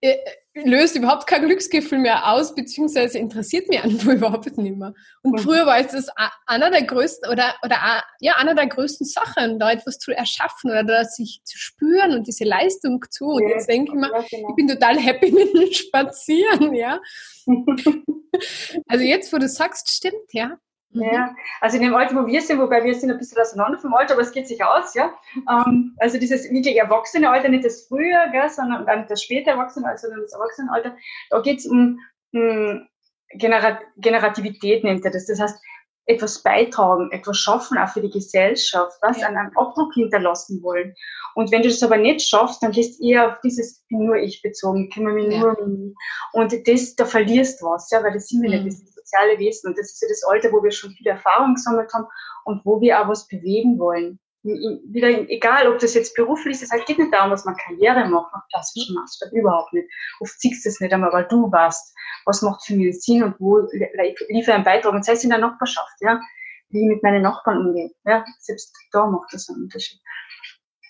[0.00, 0.16] äh,
[0.54, 4.94] löst überhaupt kein Glücksgefühl mehr aus, beziehungsweise interessiert mich einfach überhaupt nicht mehr.
[5.22, 6.08] Und früher war es das
[6.46, 10.84] einer der größten oder, oder ja, einer der größten Sachen, da etwas zu erschaffen oder
[10.84, 13.26] da sich zu spüren und diese Leistung zu.
[13.26, 14.48] Und jetzt denke ich mir, genau.
[14.50, 17.00] ich bin total happy mit dem Spazieren, ja.
[18.88, 20.58] also jetzt, wo du sagst, stimmt, ja.
[20.94, 21.36] Ja, mhm.
[21.60, 24.14] also in dem Alter, wo wir sind, wobei wir sind ein bisschen auseinander vom Alter,
[24.14, 25.12] aber es geht sich aus, ja.
[25.50, 29.92] Ähm, also dieses wirklich erwachsene Alter, nicht das frühe, gell, sondern dann das späte Erwachsene,
[29.96, 30.96] sondern das Erwachsenenalter.
[31.30, 31.98] Da geht es um,
[32.32, 32.86] um
[33.30, 35.26] Genera Generativität, nennt er das.
[35.26, 35.60] Das heißt,
[36.06, 39.28] etwas beitragen, etwas schaffen, auch für die Gesellschaft, was ja.
[39.28, 40.94] an einem Abdruck hinterlassen wollen.
[41.34, 44.42] Und wenn du das aber nicht schaffst, dann gehst du eher auf dieses nur ich
[44.42, 45.40] bezogen, kümmere mich ja.
[45.40, 45.94] nur um mich.
[46.32, 48.64] Und das, da verlierst du was, ja, weil das sind wir mhm.
[48.66, 49.68] nicht, soziale Wesen.
[49.68, 52.06] Und das ist ja das Alter, wo wir schon viel Erfahrung gesammelt haben
[52.44, 54.18] und wo wir auch was bewegen wollen.
[54.42, 58.30] Wieder, egal, ob das jetzt beruflich ist, es geht nicht darum, dass man Karriere macht
[58.34, 59.88] nach klassischen Maßstab, überhaupt nicht.
[60.20, 61.94] Oft siehst du es nicht einmal, weil du weißt,
[62.26, 63.66] was macht für mich Sinn und wo
[64.28, 64.92] liefere einen Beitrag.
[64.92, 66.20] Und sei es in der Nachbarschaft, ja,
[66.68, 67.90] wie ich mit meinen Nachbarn umgehe.
[68.04, 70.00] Ja, selbst da macht das einen Unterschied.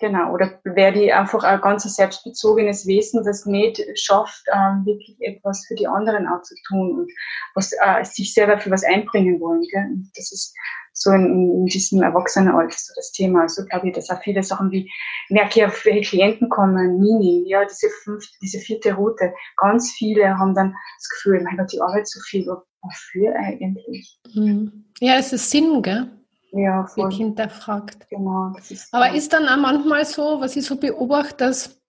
[0.01, 5.65] Genau, oder wäre die einfach ein ganz selbstbezogenes Wesen, das nicht schafft, ähm, wirklich etwas
[5.67, 7.13] für die anderen auch zu tun und
[7.55, 9.63] was, äh, sich selber für was einbringen wollen.
[9.71, 9.87] Gell?
[9.87, 10.55] Und das ist
[10.95, 13.43] so in, in diesem Erwachsenenalter so das Thema.
[13.43, 14.91] Also glaube ich, dass auch viele Sachen wie,
[15.29, 19.33] merke ich, auf welche Klienten kommen, Mini, ja, diese fünf, diese vierte Route.
[19.57, 24.19] Ganz viele haben dann das Gefühl, mein Gott, die Arbeit so viel, wofür eigentlich?
[24.35, 24.85] Mhm.
[25.01, 26.11] Ja, es ist Sinn, gell?
[26.55, 27.11] Ja, voll.
[27.11, 28.09] Ihr Kind erfragt.
[28.09, 28.55] Genau.
[28.69, 31.81] Ist Aber ist dann auch manchmal so, was ich so beobachte, dass,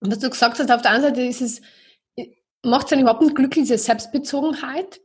[0.00, 1.60] was du gesagt hast, auf der einen Seite ist es,
[2.62, 5.00] macht es dann überhaupt nicht glücklich, diese Selbstbezogenheit.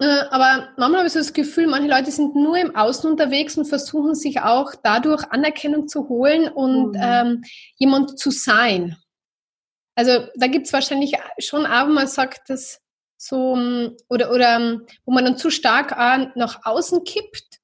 [0.00, 3.58] Äh, aber manchmal habe ich so das Gefühl, manche Leute sind nur im Außen unterwegs
[3.58, 7.00] und versuchen sich auch dadurch Anerkennung zu holen und mhm.
[7.00, 7.44] ähm,
[7.76, 8.96] jemand zu sein.
[9.94, 12.80] Also da gibt es wahrscheinlich schon auch, wo man sagt, dass
[13.18, 15.90] so, ähm, oder, oder wo man dann zu stark
[16.36, 17.59] nach außen kippt,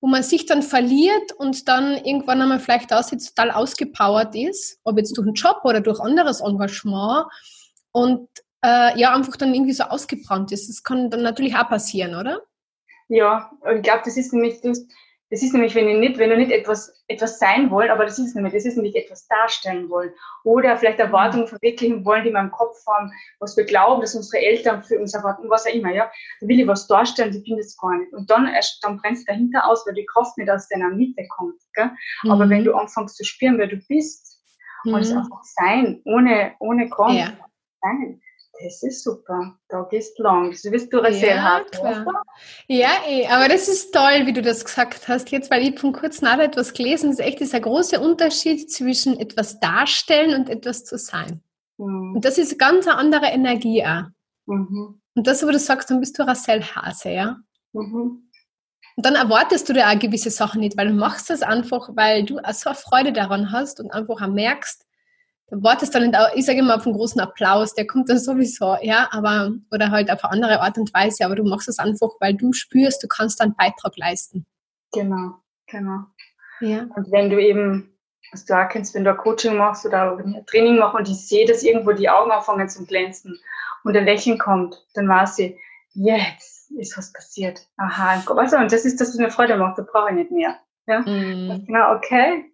[0.00, 4.96] wo man sich dann verliert und dann irgendwann einmal vielleicht sitzt, total ausgepowert ist, ob
[4.96, 7.26] jetzt durch einen Job oder durch anderes Engagement
[7.92, 8.28] und
[8.64, 10.68] äh, ja, einfach dann irgendwie so ausgebrannt ist.
[10.68, 12.40] Das kann dann natürlich auch passieren, oder?
[13.08, 14.86] Ja, ich glaube, das ist nämlich, das,
[15.30, 18.18] das ist nämlich, wenn ich nicht, wenn du nicht etwas, etwas sein wollen, aber das
[18.18, 20.12] ist nämlich, das ist nämlich etwas darstellen wollen.
[20.42, 24.42] Oder vielleicht Erwartungen verwirklichen wollen, die wir im Kopf haben, was wir glauben, dass unsere
[24.42, 26.10] Eltern für uns erwarten, was auch immer, ja.
[26.40, 28.12] Da will ich was darstellen, die findet es gar nicht.
[28.12, 31.24] Und dann, erst, dann brennst du dahinter aus, weil die Kraft nicht aus deiner Mitte
[31.36, 31.90] kommt, gell?
[32.24, 32.30] Mhm.
[32.32, 34.42] Aber wenn du anfängst zu spüren, wer du bist,
[34.84, 34.94] mhm.
[34.94, 37.32] und es einfach sein, ohne, ohne Kampf, ja.
[37.82, 38.20] sein,
[38.62, 39.58] das ist super.
[39.68, 40.54] Da gehst du lang.
[40.62, 41.62] Du bist du ja,
[42.68, 45.92] Ja, eh, aber das ist toll, wie du das gesagt hast jetzt, weil ich von
[45.92, 50.84] kurz nach etwas gelesen Das ist echt dieser große Unterschied zwischen etwas darstellen und etwas
[50.84, 51.42] zu sein.
[51.78, 52.16] Mhm.
[52.16, 54.04] Und das ist ganz eine andere Energie auch.
[54.46, 55.00] Mhm.
[55.14, 57.36] Und das, wo du sagst, dann bist du Rassel Hase, ja?
[57.72, 58.30] Mhm.
[58.96, 62.24] Und dann erwartest du dir auch gewisse Sachen nicht, weil du machst das einfach, weil
[62.24, 64.84] du so Freude daran hast und einfach auch merkst,
[65.50, 69.52] wartest dann, ich sage immer auf einen großen Applaus, der kommt dann sowieso, ja, aber,
[69.72, 72.52] oder halt auf eine andere Art und Weise, aber du machst es einfach, weil du
[72.52, 74.46] spürst, du kannst einen Beitrag leisten.
[74.92, 75.34] Genau,
[75.66, 76.04] genau.
[76.60, 76.86] Ja.
[76.94, 77.96] Und wenn du eben,
[78.32, 81.26] was du auch kennst, wenn du ein Coaching machst oder ein Training machst und ich
[81.26, 83.38] sehe, dass irgendwo die Augen anfangen zu glänzen
[83.82, 85.56] und ein Lächeln kommt, dann weiß ich,
[85.94, 87.66] jetzt ist was passiert.
[87.76, 90.56] Aha, also, und das ist das, was mir Freude macht, da brauche ich nicht mehr.
[90.86, 91.00] Ja?
[91.00, 91.64] Mm.
[91.66, 92.44] Genau, okay,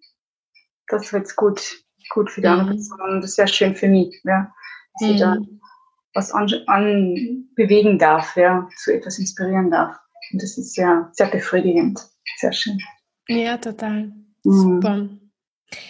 [0.87, 2.75] das wird's gut gut für die andere mhm.
[2.75, 4.53] Person und das wäre schön für mich, ja,
[4.99, 5.61] dass ich da mhm.
[6.13, 7.49] was an, an
[7.97, 9.97] darf, ja, zu etwas inspirieren darf.
[10.31, 11.99] Und das ist ja sehr befriedigend,
[12.37, 12.79] sehr schön.
[13.27, 14.11] Ja, total.
[14.43, 14.51] Mhm.
[14.51, 15.09] Super.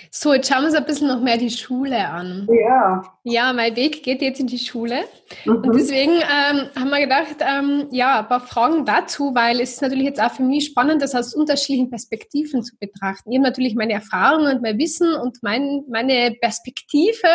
[0.10, 2.48] So, jetzt schauen wir uns ein bisschen noch mehr die Schule an.
[2.52, 3.04] Ja.
[3.24, 5.04] Ja, mein Weg geht jetzt in die Schule.
[5.46, 5.56] Mhm.
[5.58, 9.82] Und deswegen ähm, haben wir gedacht, ähm, ja, ein paar Fragen dazu, weil es ist
[9.82, 13.32] natürlich jetzt auch für mich spannend, das aus unterschiedlichen Perspektiven zu betrachten.
[13.32, 17.28] Ich habe natürlich meine Erfahrungen und mein Wissen und mein, meine Perspektive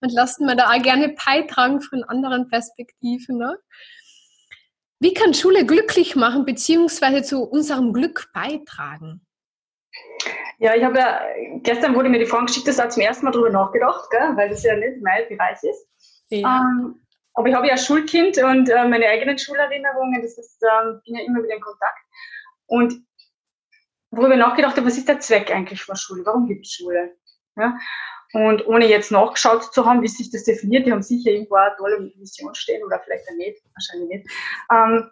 [0.00, 3.38] und lassen wir da auch gerne beitragen von anderen Perspektiven.
[3.38, 3.56] Ne?
[5.00, 9.22] Wie kann Schule glücklich machen, beziehungsweise zu unserem Glück beitragen?
[10.58, 11.20] Ja, ich habe ja,
[11.62, 14.48] gestern wurde mir die Frage geschickt, das hat zum ersten Mal darüber nachgedacht, gell, weil
[14.48, 15.88] das ja nicht mein Bereich ist.
[16.30, 16.60] Ja.
[16.60, 17.00] Ähm,
[17.34, 21.24] aber ich habe ja Schulkind und äh, meine eigenen Schulerinnerungen, das ist, ähm, bin ja
[21.24, 21.98] immer wieder in Kontakt.
[22.66, 23.04] Und
[24.10, 26.24] worüber ich nachgedacht habe, was ist der Zweck eigentlich von Schule?
[26.24, 27.16] Warum gibt es Schule?
[27.56, 27.76] Ja?
[28.32, 31.74] Und ohne jetzt nachgeschaut zu haben, wie sich das definiert, die haben sicher irgendwo eine
[31.76, 34.30] tolle Mission stehen oder vielleicht auch nicht, wahrscheinlich nicht.
[34.72, 35.10] Ähm,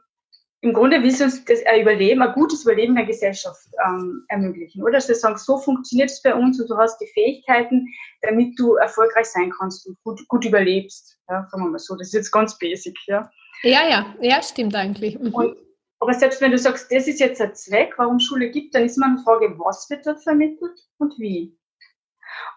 [0.62, 4.84] im Grunde will sie uns das Überleben, ein gutes Überleben der Gesellschaft ähm, ermöglichen.
[4.84, 7.88] Oder sie sagen, so funktioniert es bei uns und du hast die Fähigkeiten,
[8.22, 11.18] damit du erfolgreich sein kannst und gut, gut überlebst.
[11.28, 11.96] Ja, sagen wir mal so.
[11.96, 12.96] Das ist jetzt ganz basic.
[13.08, 13.28] Ja,
[13.64, 15.18] ja, ja, ja stimmt eigentlich.
[15.18, 15.34] Mhm.
[15.34, 15.56] Und,
[15.98, 18.96] aber selbst wenn du sagst, das ist jetzt ein Zweck, warum Schule gibt, dann ist
[18.96, 21.58] immer eine Frage, was wird dort vermittelt und wie.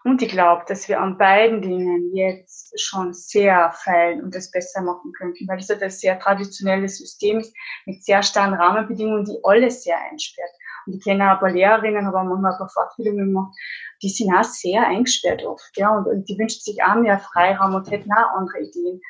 [0.04, 4.82] Und ich glaube, dass wir an beiden Dingen jetzt schon sehr feilen und das besser
[4.82, 7.54] machen könnten, weil es halt ein sehr traditionelles System ist
[7.86, 10.50] mit sehr starren Rahmenbedingungen, die alles sehr einsperrt.
[10.86, 13.56] Und ich kenne auch ein paar Lehrerinnen, aber manchmal ein paar Fortbildungen gemacht,
[14.02, 17.74] die sind auch sehr eingesperrt oft, ja, und, und die wünschen sich auch mehr Freiraum
[17.74, 19.00] und hätten auch andere Ideen.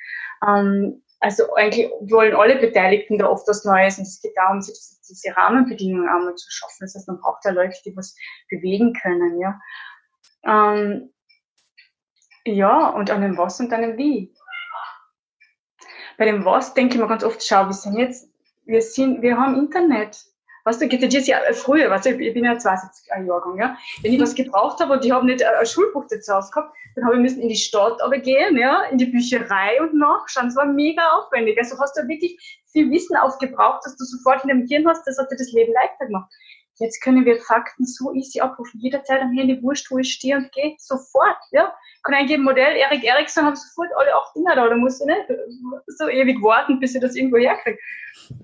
[0.46, 5.36] Ähm, also eigentlich wollen alle Beteiligten da oft was Neues und es geht darum, diese
[5.36, 6.78] Rahmenbedingungen einmal zu schaffen.
[6.80, 8.14] Das heißt, man braucht da Leute, die was
[8.50, 9.58] bewegen können, ja.
[10.46, 11.12] Ähm,
[12.44, 14.32] ja, und an dem Was und an dem Wie.
[16.16, 18.30] Bei dem Was denke ich mir ganz oft, schau, wir sind jetzt,
[18.64, 20.24] wir sind, wir haben Internet.
[20.64, 23.76] Weißt du, geht jetzt ja früher, weißt du, ich bin ja 72 Jahrgang, ja.
[24.02, 27.14] Wenn ich was gebraucht habe und ich habe nicht ein Schulbuch dazu gehabt, dann habe
[27.14, 30.46] ich müssen in die Stadt aber gehen, ja, in die Bücherei und nachschauen.
[30.46, 31.56] Das war mega aufwendig.
[31.58, 32.36] Also hast du wirklich
[32.72, 35.72] viel Wissen aufgebraucht, dass du sofort in dem Hirn hast, das hat dir das Leben
[35.72, 36.32] leichter gemacht.
[36.78, 38.80] Jetzt können wir Fakten so easy abrufen.
[38.80, 41.74] Jederzeit am Handy, wurscht, wo ich stehe und gehe, sofort, ja.
[42.02, 45.26] Kann eingeben, Modell Erik Eriksson, habe sofort alle acht Dinger da, da musst du nicht
[45.86, 47.78] so ewig warten, bis ich das irgendwo herkriege.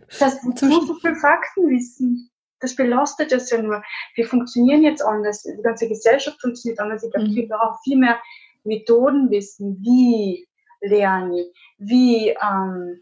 [0.09, 2.31] Das heißt, wozu so viel Fakten wissen?
[2.61, 3.83] Das belastet es ja nur.
[4.14, 5.42] Wir funktionieren jetzt anders.
[5.42, 7.03] Die ganze Gesellschaft funktioniert anders.
[7.03, 7.35] Ich glaube, mhm.
[7.35, 8.18] wir brauchen viel mehr
[8.64, 9.77] Methoden wissen.
[9.81, 10.47] Wie
[10.81, 11.47] lerne ich?
[11.79, 13.01] Wie ähm,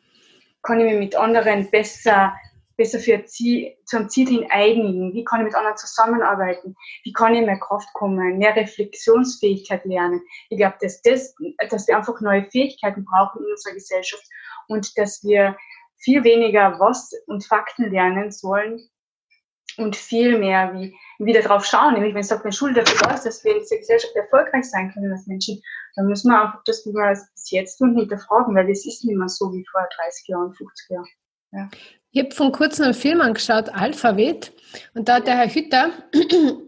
[0.62, 2.34] kann ich mich mit anderen besser
[2.80, 5.12] besser für Ziel, zu einem Ziel hin einigen?
[5.12, 6.74] Wie kann ich mit anderen zusammenarbeiten?
[7.04, 10.22] Wie kann ich mehr Kraft kommen, mehr Reflexionsfähigkeit lernen?
[10.48, 11.34] Ich glaube, dass, das,
[11.68, 14.24] dass wir einfach neue Fähigkeiten brauchen in unserer Gesellschaft
[14.68, 15.58] und dass wir
[15.98, 18.88] viel weniger was und Fakten lernen sollen
[19.76, 21.92] und viel mehr wie wieder drauf schauen.
[21.92, 24.64] Nämlich, wenn es auf der Schule dafür da ist, dass wir in dieser Gesellschaft erfolgreich
[24.64, 25.60] sein können als Menschen,
[25.96, 29.04] dann müssen wir einfach das, wie wir es bis jetzt tun, hinterfragen, weil es ist
[29.04, 31.08] nicht mehr so wie vor 30 Jahren, 50 Jahren.
[31.52, 31.68] Ja.
[32.12, 34.52] Ich habe vor kurzem einen Film angeschaut, Alphabet,
[34.94, 35.90] und da hat der Herr Hütter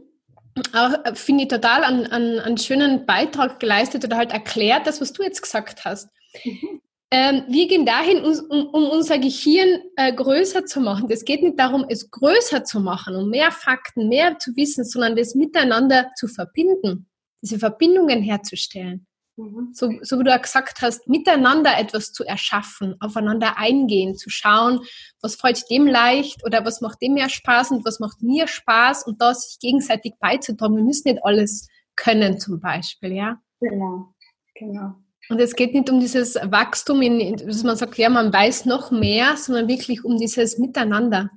[0.74, 5.12] auch, finde ich, total einen, einen, einen schönen Beitrag geleistet oder halt erklärt, das, was
[5.12, 6.08] du jetzt gesagt hast.
[6.44, 6.80] Mhm.
[7.14, 11.10] Ähm, wir gehen dahin, um, um unser Gehirn äh, größer zu machen.
[11.10, 15.14] Es geht nicht darum, es größer zu machen, um mehr Fakten, mehr zu wissen, sondern
[15.14, 17.10] das miteinander zu verbinden,
[17.42, 19.06] diese Verbindungen herzustellen.
[19.36, 19.70] Mhm.
[19.72, 24.80] So, so wie du ja gesagt hast, miteinander etwas zu erschaffen, aufeinander eingehen, zu schauen,
[25.22, 29.06] was fällt dem leicht oder was macht dem mehr Spaß und was macht mir Spaß
[29.06, 30.76] und da sich gegenseitig beizutragen.
[30.76, 33.40] Wir müssen nicht alles können zum Beispiel, ja?
[33.60, 34.14] Genau,
[34.54, 34.94] genau.
[35.28, 38.90] Und es geht nicht um dieses Wachstum, in, dass man sagt, ja, man weiß noch
[38.90, 41.30] mehr, sondern wirklich um dieses Miteinander.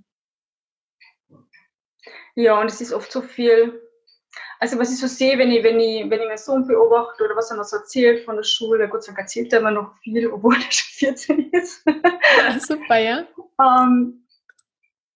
[2.36, 3.81] Ja, und es ist oft so viel,
[4.65, 7.36] also was ich so sehe, wenn ich, wenn ich, wenn ich meinen Sohn beobachte oder
[7.36, 9.95] was er noch so erzählt von der Schule, Gott sei Dank erzählt er immer noch
[9.99, 11.86] viel, obwohl er schon 14 ist.
[11.86, 13.25] Ja, super, ja.
[13.62, 14.25] ähm,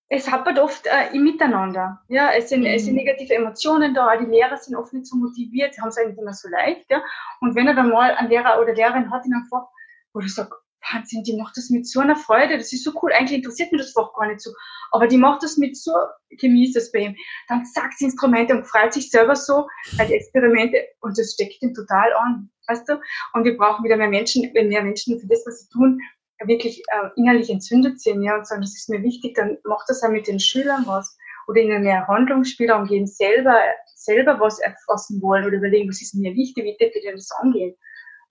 [0.07, 1.99] es hapert oft äh, im Miteinander.
[2.09, 2.67] Ja, es sind, mhm.
[2.67, 2.99] es sind mhm.
[2.99, 6.33] negative Emotionen da, die Lehrer sind oft nicht so motiviert, sie haben es eigentlich immer
[6.33, 6.85] so leicht.
[6.91, 7.01] Ja?
[7.41, 9.67] Und wenn er dann mal einen Lehrer oder Lehrerin hat, in einem Fach,
[10.13, 10.53] wo du sagst,
[10.91, 13.81] Wahnsinn, die macht das mit so einer Freude, das ist so cool, eigentlich interessiert mich
[13.81, 14.51] das Fach gar nicht so,
[14.91, 15.91] aber die macht das mit so,
[16.29, 17.15] genießt das bei ihm.
[17.47, 21.61] Dann sagt sie Instrumente und freut sich selber so, weil die Experimente, und das steckt
[21.61, 22.99] ihn total an, weißt du?
[23.33, 25.99] Und wir brauchen wieder mehr Menschen, wenn mehr Menschen für das, was sie tun,
[26.45, 30.03] wirklich äh, innerlich entzündet sind, ja, und sagen, das ist mir wichtig, dann macht das
[30.03, 33.59] auch mit den Schülern was oder ihnen mehr Handlungsspielraum geben, selber,
[33.95, 37.75] selber was erfassen wollen oder überlegen, was ist mir wichtig, wie dürfen wir das angehen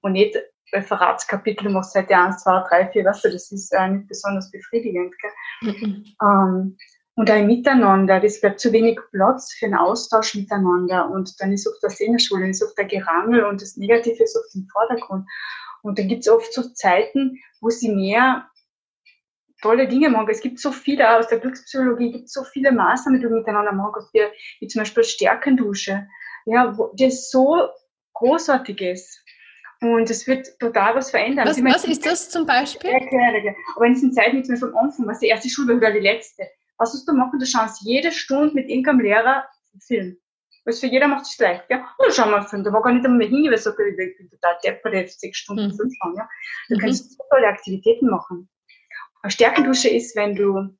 [0.00, 0.37] und nicht
[0.72, 5.14] Referatskapitel machst Seite 1, 2, 3, 4, weißt du, das ist äh, nicht besonders befriedigend.
[5.18, 5.72] Gell?
[5.72, 6.04] Mhm.
[6.22, 6.76] Ähm,
[7.18, 11.11] und ein Miteinander, das bleibt zu wenig Platz für einen Austausch miteinander.
[11.11, 14.22] Und dann ist oft das in der Schule, ist oft der Gerangel und das Negative
[14.22, 15.26] ist oft im Vordergrund.
[15.83, 18.48] Und dann gibt es oft so Zeiten, wo sie mehr
[19.62, 20.28] tolle Dinge machen.
[20.31, 23.92] Es gibt so viele aus der Glückspsychologie, gibt so viele Maßnahmen, die du miteinander machen
[23.94, 24.22] kannst, wie,
[24.61, 26.07] wie zum Beispiel Stärkendusche,
[26.46, 27.68] ja, wo das so
[28.14, 29.24] großartig ist.
[29.80, 31.46] Und es wird total was verändern.
[31.46, 32.90] Was, was ist das zum Beispiel?
[33.76, 36.48] Aber in diesen Zeiten, zum Beispiel am Anfang, was die erste Schule oder die letzte,
[36.78, 37.38] was musst du machen?
[37.38, 39.48] Du schaust jede Stunde mit irgendeinem Lehrer
[39.86, 40.16] Film.
[40.64, 41.78] Was für jeder macht es leicht, ja.
[41.78, 42.64] Und dann schauen wir einen Film.
[42.64, 45.68] Da war gar nicht einmal hin, weil so ich bin total deppert, jetzt sechs Stunden
[45.68, 45.76] mhm.
[45.76, 46.28] Film schauen, ja.
[46.68, 46.80] Du mhm.
[46.80, 48.48] kannst so tolle Aktivitäten machen.
[49.22, 50.76] Eine Stärkendusche ist, wenn du,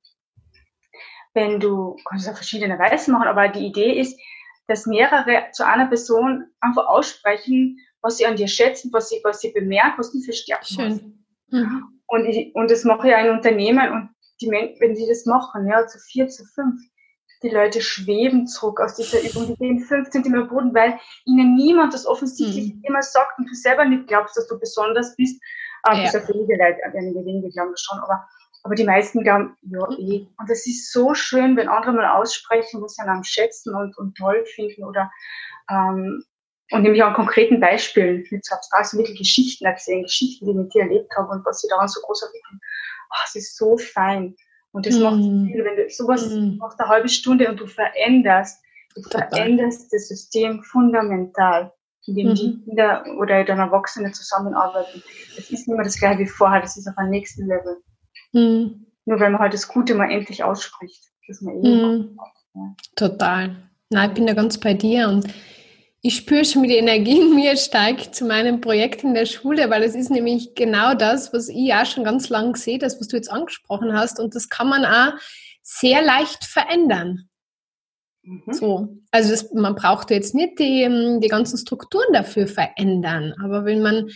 [1.35, 4.19] wenn du, kannst es auf verschiedene Weisen machen, aber die Idee ist,
[4.67, 9.41] dass mehrere zu einer Person einfach aussprechen, was sie an dir schätzen, was sie, was
[9.41, 10.93] sie bemerken, was du für Stärken Schön.
[10.93, 11.03] hast.
[11.51, 12.01] Mhm.
[12.07, 15.67] Und, ich, und das mache ich ja in Unternehmen und die, wenn die das machen,
[15.67, 16.81] ja, zu vier, zu fünf,
[17.43, 21.95] die Leute schweben zurück aus dieser Übung, die gehen fünf Zentimeter Boden, weil ihnen niemand
[21.95, 22.83] das offensichtlich mhm.
[22.85, 25.41] immer sagt und du selber nicht glaubst, dass du besonders bist.
[25.83, 26.11] Aber ja.
[26.11, 28.27] das wenige Leute, einige wenige glauben das schon, aber,
[28.65, 29.97] aber die meisten glauben, ja, mhm.
[29.99, 30.27] eh.
[30.39, 33.97] Und es ist so schön, wenn andere mal aussprechen, was sie an einem schätzen und,
[33.99, 35.11] und toll finden oder,
[35.71, 36.25] ähm,
[36.71, 40.51] und nämlich auch an konkreten Beispielen, mit so abstrakt, so wirklich Geschichten erzählen, Geschichten, die
[40.51, 42.61] ich mit dir erlebt habe und was sie daran so großartig finden.
[43.11, 44.37] Ach, es ist so fein.
[44.73, 45.03] Und das mm.
[45.03, 46.59] macht viel, wenn du sowas mm.
[46.59, 48.63] machst eine halbe Stunde und du veränderst,
[48.95, 51.73] du veränderst das System fundamental,
[52.07, 52.35] indem mm.
[52.35, 52.65] die mhm.
[52.65, 55.03] Kinder oder dann Erwachsene zusammenarbeiten.
[55.37, 57.79] Das ist nicht mehr das gleiche wie vorher, das ist auf einem nächsten Level.
[58.33, 58.85] Mm.
[59.07, 61.03] Nur weil man halt das Gute mal endlich ausspricht.
[61.27, 62.19] Das man eh mm.
[62.55, 62.75] ja.
[62.95, 63.57] Total.
[63.89, 65.27] Nein, ich bin da ganz bei dir und
[66.01, 69.69] ich spüre schon, wie die Energie in mir steigt zu meinem Projekt in der Schule,
[69.69, 73.09] weil es ist nämlich genau das, was ich auch schon ganz lange sehe, das, was
[73.09, 74.21] du jetzt angesprochen hast.
[74.21, 75.19] Und das kann man auch
[75.63, 77.29] sehr leicht verändern.
[78.23, 78.53] Mhm.
[78.53, 83.35] So, also das, man braucht jetzt nicht die, ähm, die ganzen Strukturen dafür verändern.
[83.43, 84.09] Aber wenn man,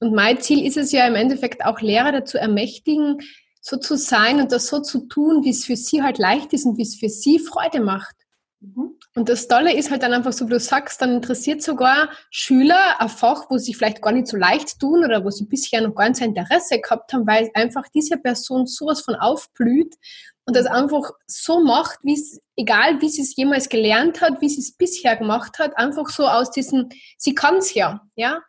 [0.00, 3.18] und mein Ziel ist es ja im Endeffekt auch Lehrer dazu ermächtigen,
[3.60, 6.64] so zu sein und das so zu tun, wie es für sie halt leicht ist
[6.64, 8.16] und wie es für sie Freude macht.
[8.60, 8.94] Mhm.
[9.20, 12.98] Und das Tolle ist halt dann einfach so, wie du sagst, dann interessiert sogar Schüler
[13.02, 15.94] ein Fach, wo sie vielleicht gar nicht so leicht tun oder wo sie bisher noch
[15.94, 19.94] gar so Interesse gehabt haben, weil einfach diese Person sowas von aufblüht
[20.46, 24.48] und das einfach so macht, wie es, egal wie sie es jemals gelernt hat, wie
[24.48, 28.40] sie es bisher gemacht hat, einfach so aus diesem, sie kann es ja, ja.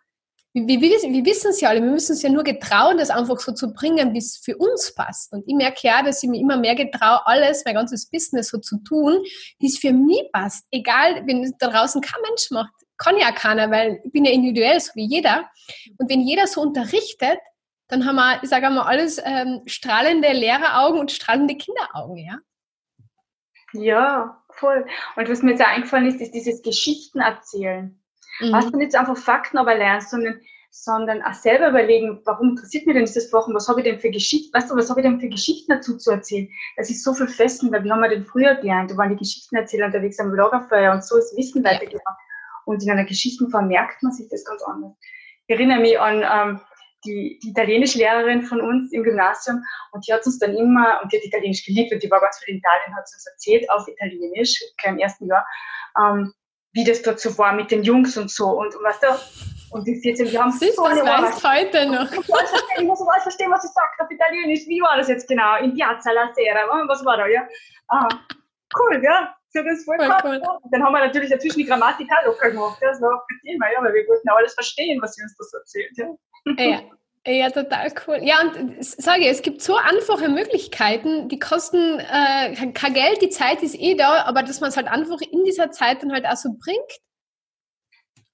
[0.54, 3.40] Wir, wir, wir wissen es ja alle, wir müssen es ja nur getrauen, das einfach
[3.40, 5.32] so zu bringen, wie es für uns passt.
[5.32, 8.58] Und ich merke ja, dass ich mir immer mehr getraue, alles, mein ganzes Business so
[8.58, 9.24] zu tun,
[9.60, 10.66] wie es für mich passt.
[10.72, 14.80] Egal, wenn da draußen kein Mensch macht, kann ja keiner, weil ich bin ja individuell,
[14.80, 15.50] so wie jeder.
[15.98, 17.40] Und wenn jeder so unterrichtet,
[17.88, 22.38] dann haben wir, ich sage mal, alles ähm, strahlende Lehreraugen und strahlende Kinderaugen, ja?
[23.74, 24.86] Ja, voll.
[25.16, 28.01] Und was mir jetzt eingefallen ist, ist dieses Geschichten erzählen.
[28.42, 28.52] Mhm.
[28.54, 30.40] Was du nicht einfach Fakten aber lernst, sondern,
[30.70, 34.10] sondern auch selber überlegen, warum interessiert mich denn dieses Wochen, was habe ich denn für
[34.10, 36.50] Geschichten, weißt du, was habe ich denn für Geschichten dazu zu erzählen?
[36.78, 38.92] Das ist so viel fesselnder, wie haben wir denn früher gelernt?
[38.92, 41.72] Da waren die Geschichtenerzähler unterwegs am Lagerfeuer und so ist Wissen ja.
[41.72, 42.18] weitergegangen.
[42.66, 44.94] Und in einer Geschichtenform merkt man sich das ganz anders.
[45.48, 46.62] Ich erinnere mich an ähm,
[47.06, 51.12] die, die italienische Lehrerin von uns im Gymnasium und die hat uns dann immer, und
[51.12, 53.70] die hat Italienisch geliebt und die war ganz viel in Italien, hat sie uns erzählt
[53.70, 55.46] auf Italienisch, im ersten Jahr,
[56.00, 56.34] ähm,
[56.74, 58.48] wie das dort so war mit den Jungs und so.
[58.48, 59.08] Und, und weißt du,
[59.72, 62.12] und die 14, die haben Siehst, so eine weißt heute noch.
[62.12, 64.68] Ich muss alles verstehen, was sie sagt auf Italienisch.
[64.68, 65.58] Wie war das jetzt genau?
[65.58, 67.48] In Piazza la Sera, was war da, ja?
[67.88, 68.08] Ah,
[68.78, 69.34] cool, ja.
[69.54, 70.42] So, das voll, voll cool.
[70.72, 72.78] Dann haben wir natürlich dazwischen die Grammatik auch locker gemacht.
[72.82, 75.54] Das war kein Thema, ja, weil wir wollten auch alles verstehen, was sie uns das
[75.54, 75.92] erzählt.
[75.98, 76.08] Ja.
[76.58, 76.82] ja.
[77.28, 78.20] Ja, total cool.
[78.24, 83.62] Ja, und sage, es gibt so einfache Möglichkeiten, die kosten äh, kein Geld, die Zeit
[83.62, 86.36] ist eh da, aber dass man es halt einfach in dieser Zeit dann halt auch
[86.36, 87.00] so bringt.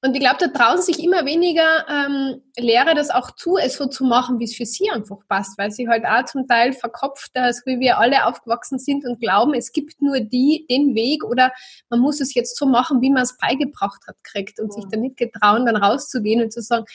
[0.02, 3.88] Und ich glaube, da trauen sich immer weniger ähm, Lehrer das auch zu, es so
[3.88, 7.32] zu machen, wie es für sie einfach passt, weil sie halt auch zum Teil verkopft,
[7.34, 11.52] so wie wir alle aufgewachsen sind und glauben, es gibt nur die, den Weg oder
[11.90, 14.74] man muss es jetzt so machen, wie man es beigebracht hat, kriegt und ja.
[14.76, 16.86] sich dann nicht getrauen, dann rauszugehen und zu sagen,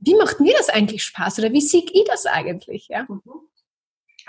[0.00, 2.88] wie macht mir das eigentlich Spaß oder wie sehe ich das eigentlich?
[2.88, 3.06] Ja?
[3.08, 3.22] Mhm.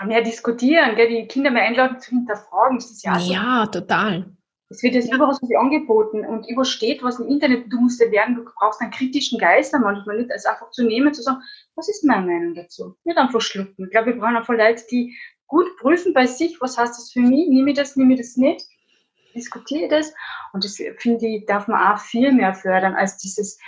[0.06, 1.08] Mehr diskutieren, gell?
[1.08, 2.78] die Kinder mehr einladen zu hinterfragen.
[2.78, 3.80] Das ist ja, ja so.
[3.80, 4.32] total.
[4.70, 7.70] Es wird jetzt überall so viel angeboten und übersteht was im Internet.
[7.72, 11.12] Du musst ja lernen, du brauchst einen kritischen Geist manchmal nicht, als einfach zu nehmen,
[11.12, 11.42] zu sagen,
[11.74, 12.96] was ist meine Meinung dazu?
[13.04, 13.84] Nicht einfach schlucken.
[13.84, 15.16] Ich glaube, wir brauchen einfach Leute, die
[15.48, 18.36] gut prüfen bei sich, was heißt das für mich, nehme ich das, nehme ich das
[18.36, 18.64] nicht,
[19.34, 20.14] diskutiere das.
[20.52, 23.58] Und das, finde ich, darf man auch viel mehr fördern, als dieses,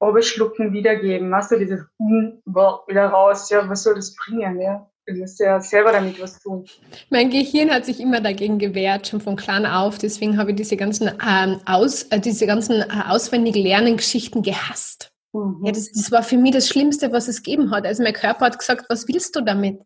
[0.00, 1.30] Oberschlucken wiedergeben.
[1.30, 4.86] Weißt du, dieses hm, wieder raus, ja, was soll das bringen, ja?
[5.06, 6.64] Du musst ja selber damit was tun.
[7.10, 9.98] Mein Gehirn hat sich immer dagegen gewehrt, schon von klein auf.
[9.98, 15.12] Deswegen habe ich diese ganzen, ähm, aus, äh, diese ganzen äh, auswendig lernen Geschichten gehasst.
[15.32, 15.62] Mhm.
[15.64, 17.86] Ja, das, das war für mich das Schlimmste, was es gegeben hat.
[17.86, 19.80] Also mein Körper hat gesagt, was willst du damit?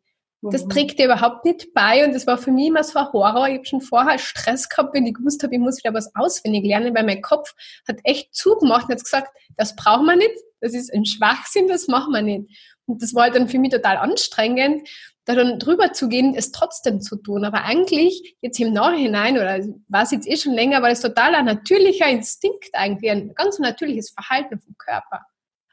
[0.51, 0.69] Das mhm.
[0.69, 3.49] trägt dir überhaupt nicht bei und das war für mich immer so ein Horror.
[3.49, 6.65] Ich habe schon vorher Stress gehabt, wenn ich gewusst habe, ich muss wieder was auswendig
[6.65, 7.55] lernen, weil mein Kopf
[7.89, 11.89] hat echt zugemacht und hat gesagt, das brauchen wir nicht, das ist ein Schwachsinn, das
[11.89, 12.51] machen wir nicht.
[12.87, 14.87] Und das war dann für mich total anstrengend,
[15.25, 17.47] da dann drüber zu gehen, es trotzdem zu tun.
[17.47, 21.35] Aber eigentlich jetzt im Nachhinein, oder war es jetzt eh schon länger, war es total
[21.35, 25.23] ein natürlicher Instinkt eigentlich, ein ganz natürliches Verhalten vom Körper.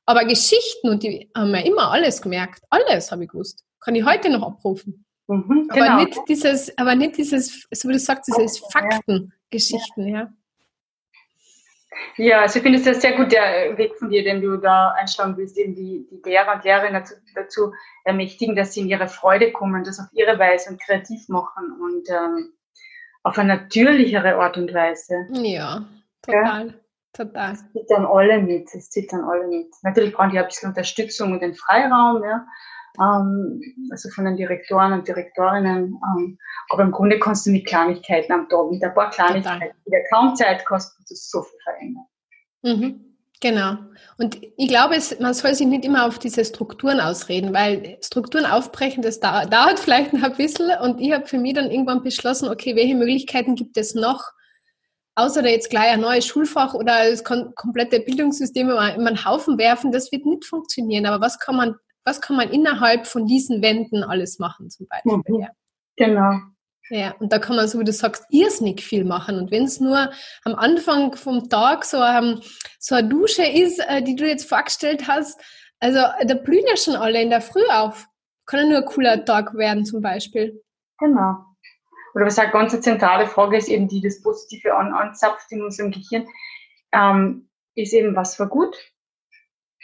[0.05, 4.05] Aber Geschichten, und die haben wir immer alles gemerkt, alles habe ich gewusst kann ich
[4.05, 5.05] heute noch abrufen.
[5.27, 6.03] Mhm, aber genau.
[6.03, 10.29] nicht dieses, aber nicht dieses, so wie du sagst, dieses Faktengeschichten, ja.
[12.17, 14.91] Ja, also ich finde es ja sehr gut der Weg von dir, den du da
[14.91, 17.73] einschlagen willst, eben die, die Lehrer und Lehrerinnen dazu, dazu,
[18.03, 22.09] ermächtigen, dass sie in ihre Freude kommen, das auf ihre Weise und kreativ machen und
[22.09, 22.53] ähm,
[23.23, 25.27] auf eine natürlichere Art und Weise.
[25.31, 25.85] Ja,
[26.21, 26.67] total.
[26.67, 26.73] Ja?
[27.13, 27.53] Total.
[27.53, 29.67] Es zieht dann alle mit, es zieht dann alle mit.
[29.83, 32.45] Natürlich brauchen die ein bisschen Unterstützung und den Freiraum, ja
[32.97, 35.99] also von den Direktoren und Direktorinnen.
[36.17, 36.37] Ähm,
[36.69, 40.03] aber im Grunde kannst du mit Kleinigkeiten am Tag, mit ein paar Kleinigkeiten, die dir
[40.13, 42.05] kaum Zeit kosten, das so viel verändern.
[42.63, 43.11] Mhm.
[43.41, 43.75] Genau.
[44.17, 48.45] Und ich glaube, es, man soll sich nicht immer auf diese Strukturen ausreden, weil Strukturen
[48.45, 50.69] aufbrechen, das dauert, dauert vielleicht noch ein bisschen.
[50.79, 54.23] Und ich habe für mich dann irgendwann beschlossen, okay, welche Möglichkeiten gibt es noch,
[55.15, 60.11] außer jetzt gleich ein neues Schulfach oder das komplette Bildungssystem in einen Haufen werfen, das
[60.11, 61.07] wird nicht funktionieren.
[61.07, 65.21] Aber was kann man was kann man innerhalb von diesen Wänden alles machen zum Beispiel.
[65.27, 65.41] Mhm.
[65.41, 65.49] Ja.
[65.97, 66.39] Genau.
[66.89, 69.37] Ja, und da kann man, so wie du sagst, irrsinnig viel machen.
[69.37, 70.11] Und wenn es nur
[70.43, 72.41] am Anfang vom Tag so, um,
[72.79, 75.39] so eine Dusche ist, äh, die du jetzt vorgestellt hast,
[75.79, 78.07] also da blühen ja schon alle in der Früh auf.
[78.45, 80.61] Kann ja nur ein cooler Tag werden zum Beispiel.
[80.99, 81.45] Genau.
[82.13, 85.91] Oder was eine ganz zentrale Frage ist eben, die das Positive an, anzapft in unserem
[85.91, 86.27] Gehirn,
[86.91, 88.75] ähm, ist eben, was war gut,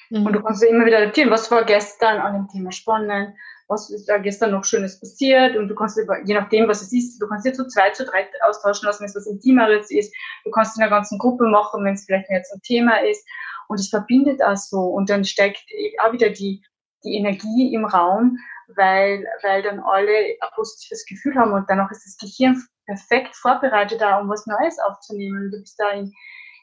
[0.09, 0.25] Mhm.
[0.25, 3.35] Und du kannst immer wieder adaptieren, was war gestern an dem Thema spannend,
[3.67, 7.21] was ist da gestern noch Schönes passiert und du kannst, je nachdem, was es ist,
[7.21, 10.13] du kannst dir zu zwei, zu drei austauschen lassen, wenn es was Intimeres ist.
[10.45, 13.27] Du kannst in einer ganzen Gruppe machen, wenn es vielleicht mehr zum Thema ist.
[13.67, 14.79] Und es verbindet auch so.
[14.79, 15.65] Und dann steigt
[16.01, 16.63] auch wieder die,
[17.03, 18.37] die Energie im Raum,
[18.75, 23.99] weil, weil dann alle ein positives Gefühl haben und danach ist das Gehirn perfekt vorbereitet,
[24.01, 25.51] da um was Neues aufzunehmen.
[25.51, 26.13] Du bist da in,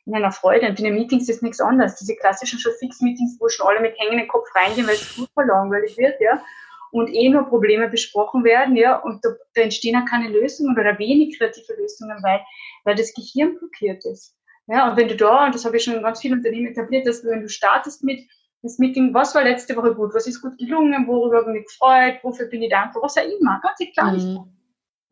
[0.06, 0.68] in einer Freude.
[0.68, 1.96] Und in den Meetings ist nichts anderes.
[1.96, 5.96] Diese klassischen schon Fix-Meetings, wo schon alle mit hängendem Kopf reingehen, weil es super langweilig
[5.96, 6.42] wird, ja.
[6.90, 8.96] Und eh nur Probleme besprochen werden, ja.
[8.96, 12.40] Und da, da entstehen auch keine Lösungen oder wenig kreative Lösungen, weil,
[12.84, 14.36] weil das Gehirn blockiert ist.
[14.66, 17.06] Ja, und wenn du da, und das habe ich schon in ganz vielen Unternehmen etabliert,
[17.06, 18.20] dass du, wenn du startest mit
[18.62, 21.66] das Meeting, was war letzte Woche gut, was ist gut gelungen, worüber habe ich mich
[21.66, 24.12] gefreut, wofür bin ich dankbar, was auch immer, ganz klar.
[24.12, 24.54] Mhm.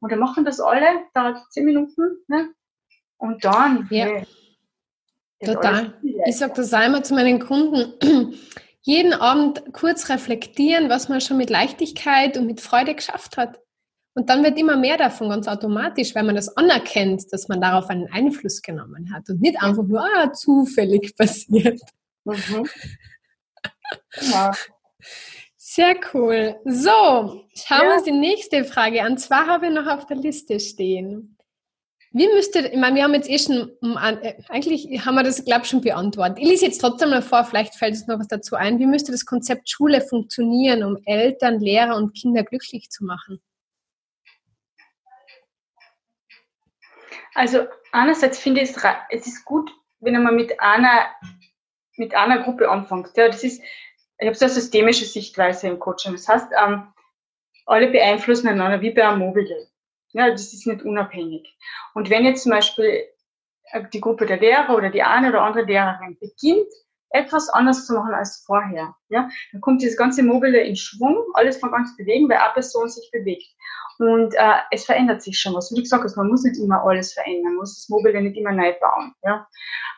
[0.00, 2.54] Und dann machen das alle, dauert zehn Minuten, ne?
[3.18, 4.06] Und dann, ja.
[4.06, 4.26] Hey,
[5.44, 5.94] Total.
[6.26, 7.94] Ich sage das einmal zu meinen Kunden.
[8.82, 13.60] Jeden Abend kurz reflektieren, was man schon mit Leichtigkeit und mit Freude geschafft hat.
[14.14, 17.88] Und dann wird immer mehr davon ganz automatisch, weil man das anerkennt, dass man darauf
[17.88, 21.80] einen Einfluss genommen hat und nicht einfach nur ah, zufällig passiert.
[22.24, 22.68] Mhm.
[24.18, 24.50] Genau.
[25.56, 26.56] Sehr cool.
[26.64, 29.16] So, schauen wir uns die nächste Frage an.
[29.18, 31.36] Zwar habe ich noch auf der Liste stehen.
[32.14, 35.62] Wie müsste, ich meine, wir haben jetzt eh schon, äh, eigentlich haben wir das, glaube
[35.62, 36.38] ich, schon beantwortet.
[36.38, 38.78] Ich lese jetzt trotzdem mal vor, vielleicht fällt es noch was dazu ein.
[38.78, 43.40] Wie müsste das Konzept Schule funktionieren, um Eltern, Lehrer und Kinder glücklich zu machen?
[47.34, 51.06] Also einerseits finde ich es, es ist gut, wenn man mit einer,
[51.96, 53.16] mit einer Gruppe anfängt.
[53.16, 53.62] Ja, das ist,
[54.18, 56.12] ich habe so eine systemische Sichtweise im Coaching.
[56.12, 56.92] Das heißt, ähm,
[57.64, 59.71] alle beeinflussen einander wie bei einem Mobile.
[60.12, 61.56] Ja, das ist nicht unabhängig.
[61.94, 63.04] Und wenn jetzt zum Beispiel
[63.72, 66.68] äh, die Gruppe der Lehrer oder die eine oder andere Lehrerin beginnt,
[67.10, 71.58] etwas anders zu machen als vorher, ja, dann kommt dieses ganze Mobile in Schwung, alles
[71.58, 73.46] von ganz bewegen, weil eine Person sich bewegt.
[73.98, 75.70] Und äh, es verändert sich schon was.
[75.70, 78.36] Wie du gesagt hast, man muss nicht immer alles verändern, man muss das Mobile nicht
[78.36, 79.46] immer neu bauen, ja,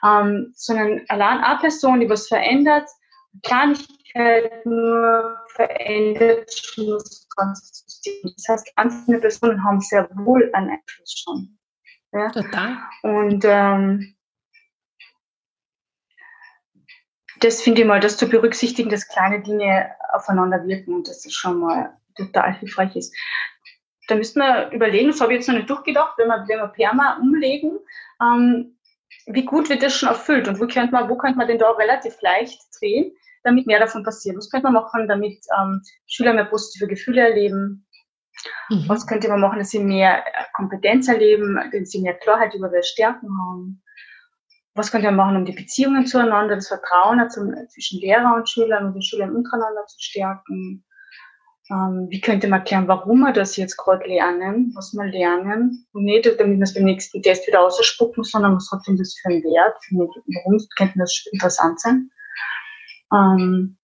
[0.04, 2.88] ähm, sondern allein eine Person, die was verändert,
[3.42, 8.14] Kleinigkeit nur verändert schon das ganze System.
[8.22, 11.58] Das heißt, einzelne Personen haben sehr wohl einen Einfluss schon.
[12.12, 12.30] Ja?
[12.30, 12.78] Total.
[13.02, 14.14] Und ähm,
[17.40, 21.32] das finde ich mal, das zu berücksichtigen, dass kleine Dinge aufeinander wirken und dass das
[21.32, 23.14] schon mal total hilfreich ist.
[24.08, 26.68] Da müssten wir überlegen, das habe ich jetzt noch nicht durchgedacht, wenn wir, wenn wir
[26.68, 27.78] Perma umlegen,
[28.22, 28.78] ähm,
[29.26, 31.70] wie gut wird das schon erfüllt und wo könnte man, wo könnte man denn da
[31.70, 33.12] relativ leicht drehen,
[33.44, 34.36] damit mehr davon passiert?
[34.36, 37.86] Was könnte man machen, damit ähm, Schüler mehr positive Gefühle erleben?
[38.68, 38.88] Mhm.
[38.88, 42.72] Was könnte man machen, dass sie mehr äh, Kompetenz erleben, dass sie mehr Klarheit über
[42.72, 43.82] ihre Stärken haben?
[44.74, 48.94] Was könnte man machen, um die Beziehungen zueinander, das Vertrauen zwischen Lehrer und Schülern und
[48.94, 50.84] den Schülern untereinander zu stärken?
[51.70, 55.86] Ähm, wie könnte man erklären, warum wir das jetzt gerade lernen, was wir lernen?
[55.92, 59.14] Und nicht, damit wir es beim nächsten Test wieder ausspucken, sondern was hat denn das
[59.14, 59.76] für einen Wert?
[59.92, 62.10] Warum könnte das interessant sein?
[63.14, 63.76] Ähm,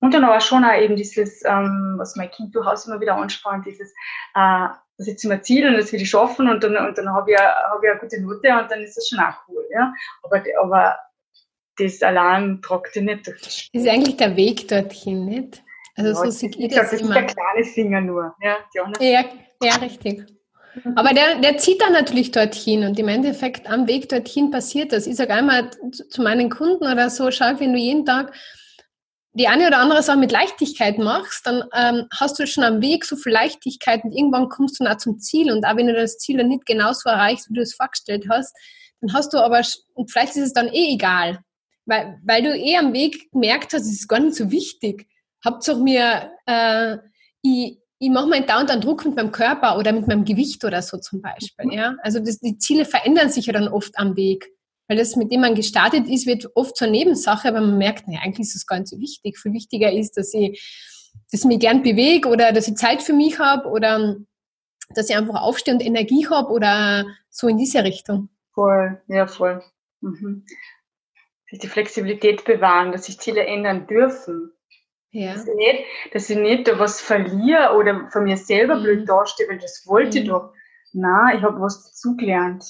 [0.00, 3.66] und dann aber schon auch eben dieses, ähm, was mein Kind durchaus immer wieder anspannt,
[3.66, 3.90] dieses,
[4.34, 4.68] äh,
[4.98, 7.38] das jetzt immer Ziel und das will ich schaffen und dann, und dann habe ich,
[7.38, 9.64] hab ich eine gute Note und dann ist das schon auch cool.
[9.72, 9.92] Ja?
[10.22, 10.98] Aber, aber
[11.78, 15.62] das allein tragt nicht durch das ist eigentlich der Weg dorthin, nicht?
[15.96, 17.14] Also ja, so sieht ich das, das immer.
[17.14, 18.34] Das ist der kleine Finger nur.
[18.40, 18.56] Ja,
[19.00, 19.24] ja,
[19.62, 20.26] ja, richtig.
[20.96, 25.06] Aber der, der zieht dann natürlich dorthin und im Endeffekt am Weg dorthin passiert das.
[25.06, 28.32] Ich sage einmal zu meinen Kunden oder so, schau, wenn du jeden Tag
[29.34, 33.04] die eine oder andere Sache mit Leichtigkeit machst, dann ähm, hast du schon am Weg
[33.04, 35.92] so viel Leichtigkeit und irgendwann kommst du dann auch zum Ziel und auch wenn du
[35.92, 38.56] das Ziel dann nicht genauso erreichst, wie du es vorgestellt hast,
[39.00, 39.60] dann hast du aber,
[39.94, 41.40] und vielleicht ist es dann eh egal,
[41.84, 45.06] weil, weil du eh am Weg gemerkt hast, es ist gar nicht so wichtig.
[45.44, 46.98] Hauptsache mir, äh,
[47.42, 50.98] ich, ich mache meinen dauernd Druck mit meinem Körper oder mit meinem Gewicht oder so
[50.98, 51.72] zum Beispiel.
[51.72, 51.96] Ja?
[52.02, 54.46] Also das, die Ziele verändern sich ja dann oft am Weg.
[54.88, 58.18] Weil das, mit dem man gestartet ist, wird oft zur Nebensache, aber man merkt, nee,
[58.22, 59.38] eigentlich ist das gar nicht so wichtig.
[59.38, 60.60] Viel wichtiger ist, dass ich,
[61.30, 64.16] dass ich mich gern bewege oder dass ich Zeit für mich habe oder
[64.90, 68.28] dass ich einfach aufstehe und Energie habe oder so in diese Richtung.
[68.52, 69.62] Voll, ja, voll.
[70.00, 70.44] Mhm.
[71.50, 74.52] Sich die Flexibilität bewahren, dass sich Ziele ändern dürfen.
[75.10, 75.32] Ja.
[75.34, 78.82] Dass, ich nicht, dass ich nicht da was verliere oder von mir selber mhm.
[78.82, 80.24] blöd dastehe, weil das wollte mhm.
[80.24, 80.52] ich doch.
[80.92, 82.64] Na, ich habe was dazugelernt.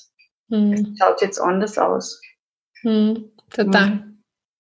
[0.49, 0.97] Mhm.
[0.99, 2.21] schaut jetzt anders aus.
[2.83, 3.31] Mhm.
[3.51, 4.05] Total.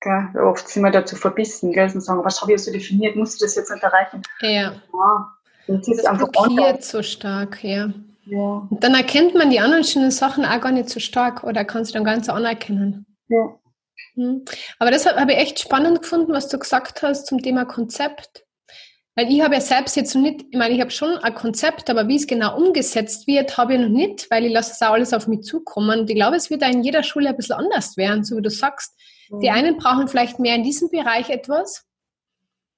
[0.05, 3.35] Ja, oft sind wir dazu verbissen, gell, und sagen, was habe ich so definiert, muss
[3.35, 4.23] ich das jetzt nicht erreichen?
[4.41, 4.73] Ja.
[4.93, 5.35] ja
[5.67, 7.91] das ist das einfach blockiert so stark, ja.
[8.27, 8.67] ja.
[8.69, 11.85] Und dann erkennt man die anderen schönen Sachen auch gar nicht so stark oder kann
[11.85, 13.07] sie dann ganz anerkennen.
[13.29, 13.59] Ja.
[14.15, 14.45] Hm.
[14.79, 18.45] Aber das habe ich echt spannend gefunden, was du gesagt hast zum Thema Konzept.
[19.17, 21.89] Weil ich habe ja selbst jetzt noch nicht, ich meine, ich habe schon ein Konzept,
[21.89, 24.93] aber wie es genau umgesetzt wird, habe ich noch nicht, weil ich lasse es auch
[24.93, 26.01] alles auf mich zukommen.
[26.01, 28.43] Und ich glaube, es wird auch in jeder Schule ein bisschen anders werden, so wie
[28.43, 28.99] du sagst.
[29.31, 29.41] Mhm.
[29.41, 31.87] Die einen brauchen vielleicht mehr in diesem Bereich etwas,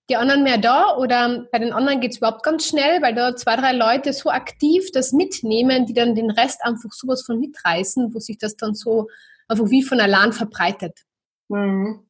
[0.09, 3.34] die anderen mehr da oder bei den anderen geht es überhaupt ganz schnell, weil da
[3.34, 8.14] zwei, drei Leute so aktiv das mitnehmen, die dann den Rest einfach sowas von mitreißen,
[8.14, 9.09] wo sich das dann so
[9.49, 11.01] einfach wie von allein verbreitet.
[11.49, 12.05] Mhm.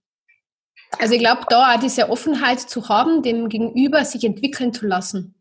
[0.99, 5.35] Also ich glaube, da auch diese Offenheit zu haben, dem Gegenüber sich entwickeln zu lassen.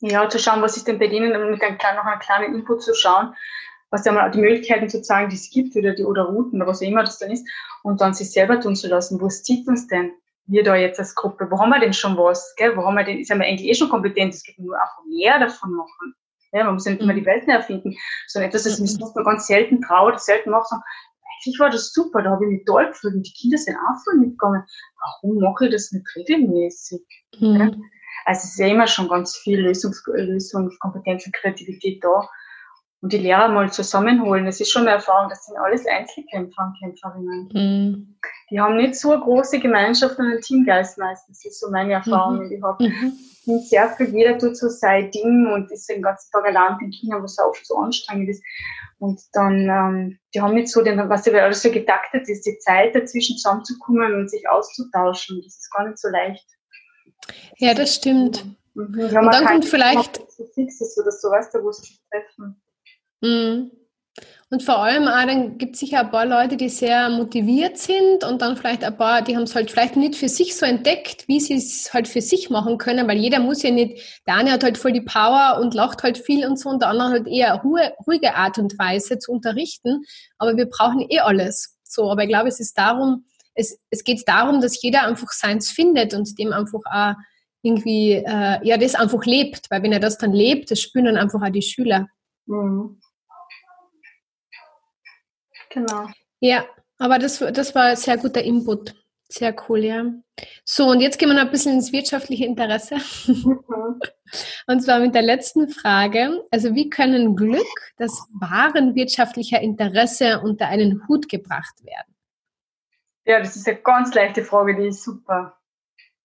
[0.00, 2.82] Ja, zu schauen, was ist denn bei denen, mit einem kleinen, noch einem kleinen Input
[2.82, 3.34] zu schauen,
[3.90, 6.70] was ja mal die Möglichkeiten zu zeigen, die es gibt oder die oder Routen oder
[6.70, 7.46] was auch immer das dann ist
[7.82, 9.20] und dann sich selber tun zu lassen.
[9.20, 10.12] Wo zieht uns denn?
[10.46, 12.54] Wir da jetzt als Gruppe, wo haben wir denn schon was?
[12.56, 12.76] Gell?
[12.76, 15.38] Wo haben wir denn, ist ja eigentlich eh schon kompetent, es geht nur einfach mehr
[15.38, 16.14] davon machen.
[16.52, 17.26] Ja, man muss ja nicht immer die mhm.
[17.26, 17.96] Welt erfinden,
[18.26, 19.12] sondern etwas, das mhm.
[19.14, 20.72] man ganz selten traut, selten macht,
[21.40, 24.02] eigentlich war das super, da habe ich mich toll gefühlt und die Kinder sind auch
[24.04, 24.62] voll mitgegangen.
[25.00, 27.00] Warum mache ich das nicht regelmäßig?
[27.38, 27.56] Mhm.
[27.56, 27.70] Ja?
[28.26, 32.28] Also es ist ja immer schon ganz viel Lösungs Lösungskompetenz und Kreativität da
[33.00, 34.44] und die Lehrer mal zusammenholen.
[34.44, 37.48] Das ist schon eine Erfahrung, das sind alles Einzelkämpfer und Kämpferinnen.
[37.52, 38.16] Mhm.
[38.50, 41.38] Die haben nicht so eine große Gemeinschaft und einen Teamgeist meistens.
[41.42, 42.48] Das ist so meine Erfahrung, mhm.
[42.48, 42.84] die ich habe.
[42.84, 43.58] Mhm.
[43.60, 47.22] Sehr viel, jeder tut so sein Ding und ist den ganzen Tag allein in China,
[47.22, 48.42] was oft so anstrengend ist.
[48.98, 52.58] Und dann, ähm, die haben nicht so den, was ja alles so getaktet ist, die
[52.58, 55.40] Zeit dazwischen zusammenzukommen und sich auszutauschen.
[55.42, 56.46] Das ist gar nicht so leicht.
[57.56, 58.44] Ja, das stimmt.
[58.74, 59.00] Mhm.
[59.00, 60.16] Und dann kommt vielleicht.
[60.30, 62.60] So fix ist oder so, weißt du, wo sie sich treffen.
[63.20, 63.70] Mhm.
[64.52, 68.24] Und vor allem auch, dann gibt es sicher ein paar Leute, die sehr motiviert sind
[68.24, 71.28] und dann vielleicht ein paar, die haben es halt vielleicht nicht für sich so entdeckt,
[71.28, 74.50] wie sie es halt für sich machen können, weil jeder muss ja nicht, der eine
[74.50, 77.28] hat halt voll die Power und lacht halt viel und so und der andere halt
[77.28, 80.02] eher ruhige, ruhige Art und Weise zu unterrichten,
[80.38, 81.78] aber wir brauchen eh alles.
[81.84, 85.70] So, aber ich glaube, es ist darum, es, es geht darum, dass jeder einfach seins
[85.70, 87.14] findet und dem einfach auch
[87.62, 91.16] irgendwie, äh, ja, das einfach lebt, weil wenn er das dann lebt, das spüren dann
[91.16, 92.08] einfach auch die Schüler.
[92.46, 92.98] Mhm.
[95.70, 96.08] Genau.
[96.40, 96.66] Ja,
[96.98, 98.94] aber das, das war ein sehr guter Input.
[99.32, 100.04] Sehr cool, ja.
[100.64, 102.96] So, und jetzt gehen wir noch ein bisschen ins wirtschaftliche Interesse.
[103.26, 103.60] Mhm.
[104.66, 106.44] Und zwar mit der letzten Frage.
[106.50, 107.66] Also, wie können Glück,
[107.96, 112.14] das wahren wirtschaftlicher Interesse unter einen Hut gebracht werden?
[113.24, 115.56] Ja, das ist eine ganz leichte Frage, die ist super.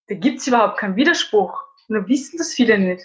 [0.08, 1.64] Da gibt es überhaupt keinen Widerspruch.
[1.88, 3.04] Nur wissen das viele nicht.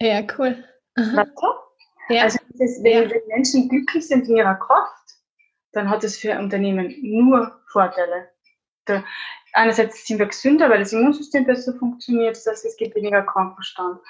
[0.00, 0.64] Ja, cool.
[0.96, 2.22] Ja.
[2.22, 3.10] Also, das, wenn, ja.
[3.10, 4.97] wenn Menschen glücklich sind in ihrer Kraft,
[5.72, 8.30] dann hat es für Unternehmen nur Vorteile.
[8.86, 9.04] Da,
[9.52, 14.00] einerseits sind wir gesünder, weil das Immunsystem besser funktioniert, das heißt, es gibt weniger Krankenstand.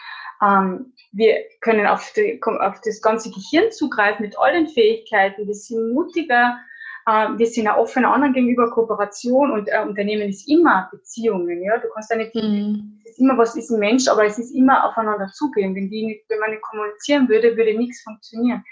[0.42, 5.46] Ähm, wir können auf, die, auf, das ganze Gehirn zugreifen mit allen Fähigkeiten.
[5.46, 6.58] Wir sind mutiger,
[7.06, 11.60] äh, wir sind auch offen anderen gegenüber Kooperation und äh, Unternehmen ist immer Beziehungen.
[11.62, 13.00] Ja, du kannst nicht, mhm.
[13.04, 15.74] es ist immer was ist ein Mensch, aber es ist immer aufeinander zugehen.
[15.74, 18.62] Wenn die wenn man nicht kommunizieren würde, würde nichts funktionieren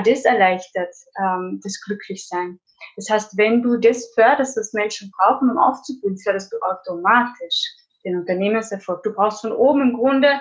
[0.00, 2.60] das erleichtert ähm, das Glücklichsein.
[2.96, 7.74] Das heißt, wenn du das förderst, was Menschen brauchen, um aufzublühen, förderst du automatisch
[8.04, 9.02] den Unternehmenserfolg.
[9.02, 10.40] Du brauchst von oben im Grunde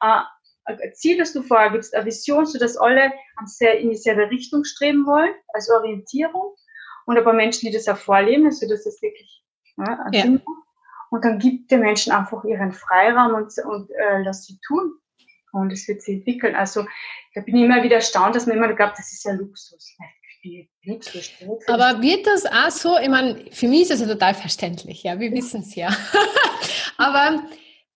[0.00, 0.20] äh,
[0.64, 3.12] ein Ziel, das du vorgibst, eine Vision, sodass alle
[3.80, 6.54] in dieselbe Richtung streben wollen, als Orientierung.
[7.04, 9.42] Und ein paar Menschen, die das auch vorleben, also das ist wirklich
[9.76, 10.24] ja, ja.
[11.10, 14.94] Und dann gibt den Menschen einfach ihren Freiraum und, und äh, lass sie tun
[15.52, 16.54] und es wird sich entwickeln.
[16.54, 16.86] Also
[17.34, 19.96] da bin ich immer wieder erstaunt, dass man immer glaubt, das ist ja Luxus.
[21.68, 25.18] Aber wird das auch so, ich meine, für mich ist das ja total verständlich, ja,
[25.18, 25.88] wir wissen es ja.
[26.98, 27.44] aber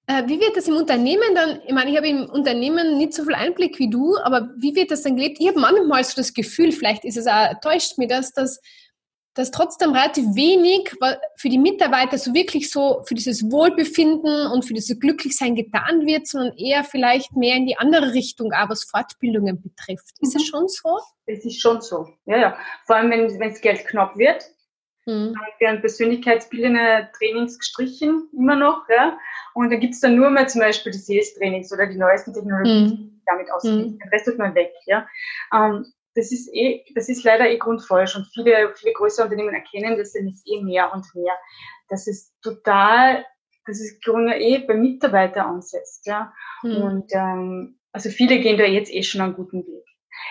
[0.07, 3.24] äh, wie wird das im Unternehmen dann, ich meine, ich habe im Unternehmen nicht so
[3.24, 5.39] viel Einblick wie du, aber wie wird das dann gelebt?
[5.41, 8.61] Ich habe manchmal so das Gefühl, vielleicht ist es auch, täuscht mir das, dass
[9.37, 10.91] dass trotzdem relativ wenig
[11.37, 16.26] für die Mitarbeiter so wirklich so für dieses Wohlbefinden und für dieses Glücklichsein getan wird,
[16.26, 20.14] sondern eher vielleicht mehr in die andere Richtung, auch was Fortbildungen betrifft.
[20.20, 20.41] Ist mhm.
[20.41, 20.99] es schon so?
[21.26, 22.59] Es ist schon so, ja, ja.
[22.87, 24.43] Vor allem, wenn das Geld knapp wird,
[25.05, 25.34] mhm.
[25.34, 29.18] dann werden persönlichkeitsbildende Trainings gestrichen, immer noch, ja.
[29.53, 32.84] Und dann gibt es dann nur mehr zum Beispiel die Sales-Trainings oder die neuesten Technologien,
[32.84, 33.22] mhm.
[33.26, 33.78] damit ausgehen.
[33.78, 33.99] Mhm.
[33.99, 35.07] Den Rest tut man weg, ja.
[35.53, 35.84] Ähm,
[36.16, 40.14] das ist eh, das ist leider eh grundfalsch und viele, viele größere Unternehmen erkennen das
[40.14, 41.34] ja nicht eh mehr und mehr.
[41.88, 43.24] Das ist total,
[43.66, 46.32] das ist Grunde eh bei Mitarbeitern ansetzt, ja.
[46.62, 46.76] Mhm.
[46.76, 49.84] Und ähm, also viele gehen da jetzt eh schon einen guten Weg.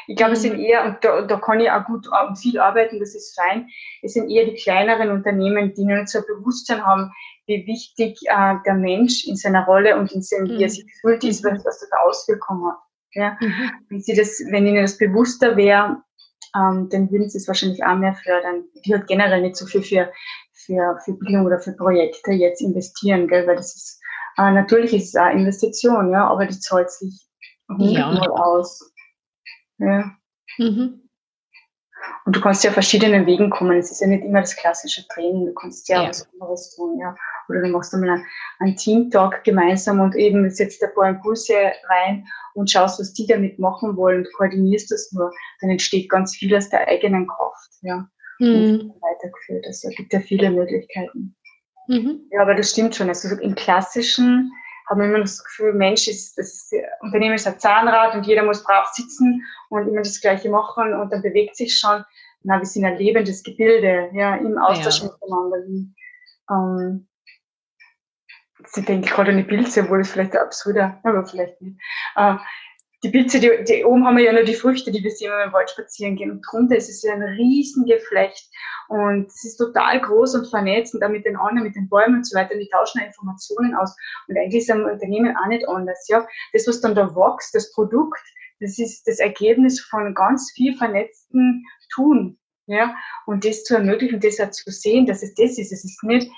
[0.08, 0.36] Ich glaube, mhm.
[0.36, 0.60] es sind hm.
[0.60, 3.70] eher, und da, da kann ich auch gut und viel arbeiten, das ist fein,
[4.02, 7.12] es sind eher die kleineren Unternehmen, die nicht so ein Bewusstsein haben,
[7.46, 10.58] wie wichtig äh, der Mensch in seiner Rolle und in seinem, mhm.
[10.58, 10.76] wie er hm.
[10.76, 12.78] sich fühlt ist, was, was das für Auswirkungen hat.
[13.16, 13.38] Ja?
[13.40, 13.72] Mhm.
[13.90, 16.04] Wenn, sie das, wenn ihnen das bewusster wäre,
[16.56, 18.66] ähm, dann würden sie es wahrscheinlich auch mehr fördern.
[18.86, 20.12] Die hat generell nicht so viel für,
[20.54, 23.48] für, für Bildung oder für Projekte jetzt investieren, gell?
[23.48, 24.02] weil das ist,
[24.38, 27.26] äh, natürlich ist es auch Investition, ja, aber die zahlt sich
[27.70, 28.30] hundertmal ja.
[28.30, 28.94] aus.
[29.80, 30.12] Ja.
[30.58, 31.02] Mhm.
[32.26, 33.78] Und du kannst ja verschiedenen Wegen kommen.
[33.78, 35.48] Es ist ja nicht immer das klassische Training.
[35.48, 36.10] Du kannst ja, ja.
[36.10, 37.16] was anderes tun, ja.
[37.50, 38.26] Oder du machst einmal einen,
[38.60, 41.54] einen Team-Talk gemeinsam und eben setzt ein paar Impulse
[41.90, 45.32] rein und schaust, was die damit machen wollen und koordinierst das nur.
[45.62, 48.08] Dann entsteht ganz viel aus der eigenen Kraft, ja.
[48.40, 48.94] Mhm.
[49.00, 49.66] weitergeführt.
[49.66, 51.36] Also es gibt ja viele Möglichkeiten.
[51.88, 52.22] Mhm.
[52.32, 53.10] Ja, aber das stimmt schon.
[53.10, 54.52] Also im klassischen
[54.88, 56.70] haben wir immer das Gefühl, Mensch ist, das
[57.02, 61.12] Unternehmen ist ein Zahnrad und jeder muss brav sitzen und immer das Gleiche machen und
[61.12, 62.04] dann bewegt sich schon.
[62.44, 65.06] Na, wir sind ein lebendes Gebilde, ja, im Austausch ja.
[65.06, 65.58] miteinander.
[66.52, 67.08] Ähm,
[68.68, 71.80] sie denke gerade an die Pilze, obwohl es vielleicht ein absurder, aber vielleicht nicht.
[72.16, 72.36] Äh,
[73.04, 75.38] die Pilze, die, die, oben haben wir ja nur die Früchte, die wir sehen, wenn
[75.38, 76.32] wir im Wald spazieren gehen.
[76.32, 78.50] Und drunter ist es ja ein Riesengeflecht.
[78.88, 82.16] Und es ist total groß und vernetzt und dann mit den anderen, mit den Bäumen
[82.16, 82.54] und so weiter.
[82.54, 83.96] Und die tauschen Informationen aus.
[84.28, 86.08] Und eigentlich ist am Unternehmen auch nicht anders.
[86.08, 88.20] Ja, das, was dann da wächst, das Produkt,
[88.60, 91.64] das ist das Ergebnis von ganz viel vernetzten
[91.94, 92.40] Tun.
[92.68, 92.96] Ja,
[93.28, 95.72] und das zu ermöglichen, das auch zu sehen, dass es das ist.
[95.72, 96.32] Es ist nicht,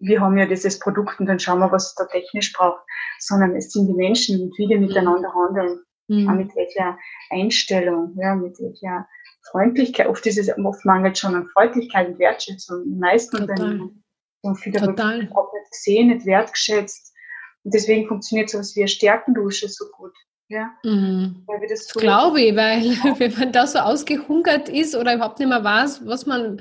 [0.00, 2.82] wir haben ja dieses Produkt und dann schauen wir, was es da technisch braucht,
[3.18, 5.80] sondern es sind die Menschen und wie die miteinander handeln.
[6.08, 6.38] Mhm.
[6.38, 6.98] mit welcher
[7.30, 9.06] Einstellung, ja, mit welcher
[9.50, 10.08] Freundlichkeit.
[10.08, 12.82] Oft ist es, oft mangelt schon an Freundlichkeit und Wertschätzung.
[12.84, 13.36] Die meisten.
[13.36, 14.02] Unternehmen
[14.42, 15.30] sind viele Total.
[15.34, 17.14] auch nicht gesehen, nicht wertgeschätzt.
[17.62, 20.12] Und deswegen funktioniert sowas wie eine Stärkendusche so gut.
[20.48, 21.44] Ja, mhm.
[21.46, 22.82] weil wir das so glaube ich, weil
[23.20, 26.60] wenn man da so ausgehungert ist oder überhaupt nicht mehr weiß, was man,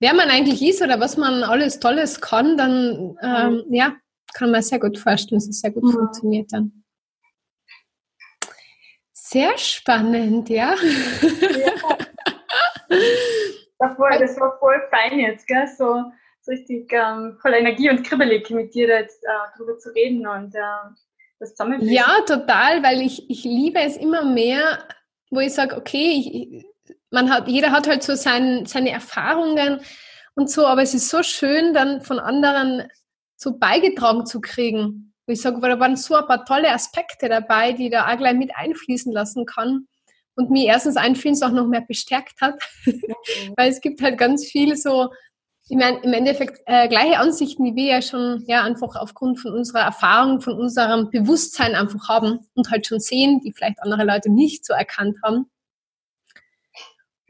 [0.00, 3.96] wer man eigentlich ist oder was man alles Tolles kann, dann ähm, ja,
[4.34, 5.92] kann man sehr gut vorstellen, dass es sehr gut mhm.
[5.92, 6.84] funktioniert dann.
[9.12, 10.74] Sehr spannend, ja.
[10.74, 11.96] ja.
[13.80, 15.68] Das, war, das war voll fein jetzt, gell?
[15.68, 16.02] So,
[16.40, 20.54] so richtig ähm, voll Energie und kribbelig mit dir jetzt äh, darüber zu reden und
[20.54, 20.60] äh,
[21.38, 21.94] das zusammenbringen.
[21.94, 24.84] Ja, total, weil ich, ich liebe es immer mehr,
[25.30, 26.66] wo ich sage, okay, ich,
[27.10, 29.80] man hat, jeder hat halt so sein, seine Erfahrungen
[30.34, 32.88] und so, aber es ist so schön, dann von anderen
[33.36, 35.14] so beigetragen zu kriegen.
[35.26, 38.34] Wo ich sage, da waren so ein paar tolle Aspekte dabei, die da auch gleich
[38.34, 39.86] mit einfließen lassen kann
[40.34, 42.54] und mir erstens einfließen auch noch mehr bestärkt hat,
[42.86, 43.02] mhm.
[43.56, 45.08] weil es gibt halt ganz viel so,
[45.68, 49.52] ich meine, im Endeffekt äh, gleiche Ansichten, die wir ja schon ja einfach aufgrund von
[49.52, 54.30] unserer Erfahrung, von unserem Bewusstsein einfach haben und halt schon sehen, die vielleicht andere Leute
[54.30, 55.50] nicht so erkannt haben.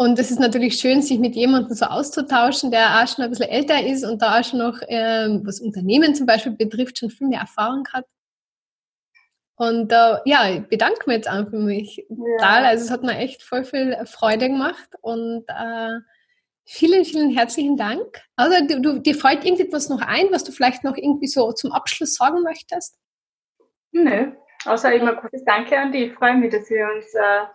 [0.00, 3.48] Und es ist natürlich schön, sich mit jemandem so auszutauschen, der auch schon ein bisschen
[3.48, 7.26] älter ist und da auch schon noch, ähm, was Unternehmen zum Beispiel betrifft, schon viel
[7.26, 8.06] mehr Erfahrung hat.
[9.56, 12.64] Und äh, ja, ich bedanke mich jetzt einfach für mich total.
[12.64, 15.98] Also es hat mir echt voll viel Freude gemacht und äh,
[16.64, 18.22] vielen, vielen herzlichen Dank.
[18.36, 21.72] Also du, du, dir fällt irgendetwas noch ein, was du vielleicht noch irgendwie so zum
[21.72, 22.96] Abschluss sagen möchtest?
[23.90, 24.30] Nö,
[24.64, 26.10] außer immer kurzes Danke an dich.
[26.10, 27.46] Ich freue mich, dass wir uns äh,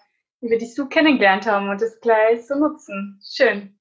[0.43, 3.19] wie wir dich so kennengelernt haben und das gleich so nutzen.
[3.25, 3.79] Schön.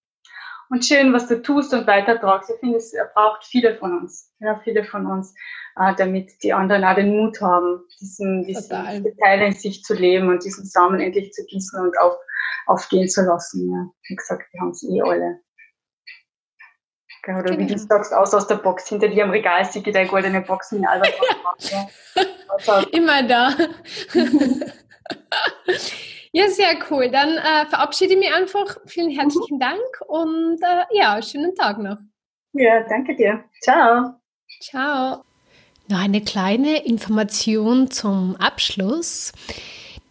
[0.71, 2.51] Und schön, was du tust und weitertragst.
[2.51, 4.33] Ich finde, es braucht viele von uns.
[4.39, 5.35] Ja, viele von uns,
[5.77, 10.29] äh, damit die anderen auch den Mut haben, diesen, diesen Teil in sich zu leben
[10.29, 12.15] und diesen Samen endlich zu gießen und auf,
[12.67, 13.71] aufgehen zu lassen.
[13.71, 13.87] Ja.
[14.09, 15.41] Wie gesagt, wir haben es eh alle.
[17.25, 17.59] Oder genau.
[17.59, 17.87] wie du genau.
[17.87, 18.89] sagst, aus aus der Box.
[18.89, 21.15] Hinter dir am Regal sieht deine goldene Box mit Albert.
[21.59, 21.89] ja.
[22.67, 22.83] ja.
[22.93, 23.55] Immer da.
[26.35, 27.11] Ja, sehr cool.
[27.11, 28.79] Dann äh, verabschiede ich mich einfach.
[28.87, 31.99] Vielen herzlichen Dank und äh, ja, schönen Tag noch.
[32.55, 33.45] Ja, danke dir.
[33.63, 34.15] Ciao.
[34.63, 35.25] Ciao.
[35.89, 39.33] Noch eine kleine Information zum Abschluss.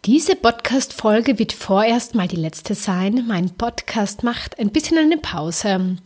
[0.04, 3.24] Diese Podcast-Folge wird vorerst mal die letzte sein.
[3.26, 5.96] Mein Podcast macht ein bisschen eine Pause,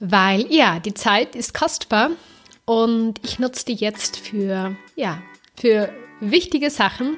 [0.00, 2.10] weil ja, die Zeit ist kostbar
[2.66, 5.22] und ich nutze die jetzt für, ja,
[5.58, 7.16] für wichtige Sachen.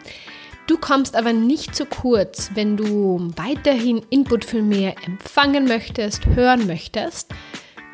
[0.68, 6.66] Du kommst aber nicht zu kurz, wenn du weiterhin Input von mir empfangen möchtest, hören
[6.66, 7.30] möchtest,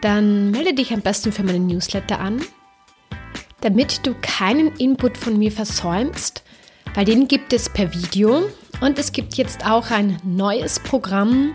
[0.03, 2.43] dann melde dich am besten für meinen Newsletter an,
[3.63, 6.45] damit du keinen Input von mir versäumst,
[6.95, 8.43] weil den gibt es per Video
[8.81, 11.55] und es gibt jetzt auch ein neues Programm.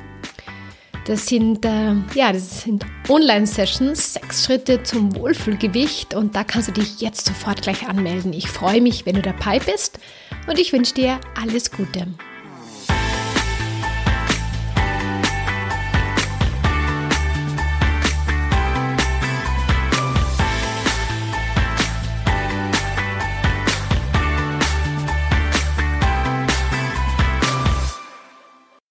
[1.05, 6.72] Das sind, äh, ja, das sind Online-Sessions, sechs Schritte zum Wohlfühlgewicht und da kannst du
[6.72, 8.34] dich jetzt sofort gleich anmelden.
[8.34, 9.99] Ich freue mich, wenn du dabei bist
[10.48, 12.08] und ich wünsche dir alles Gute.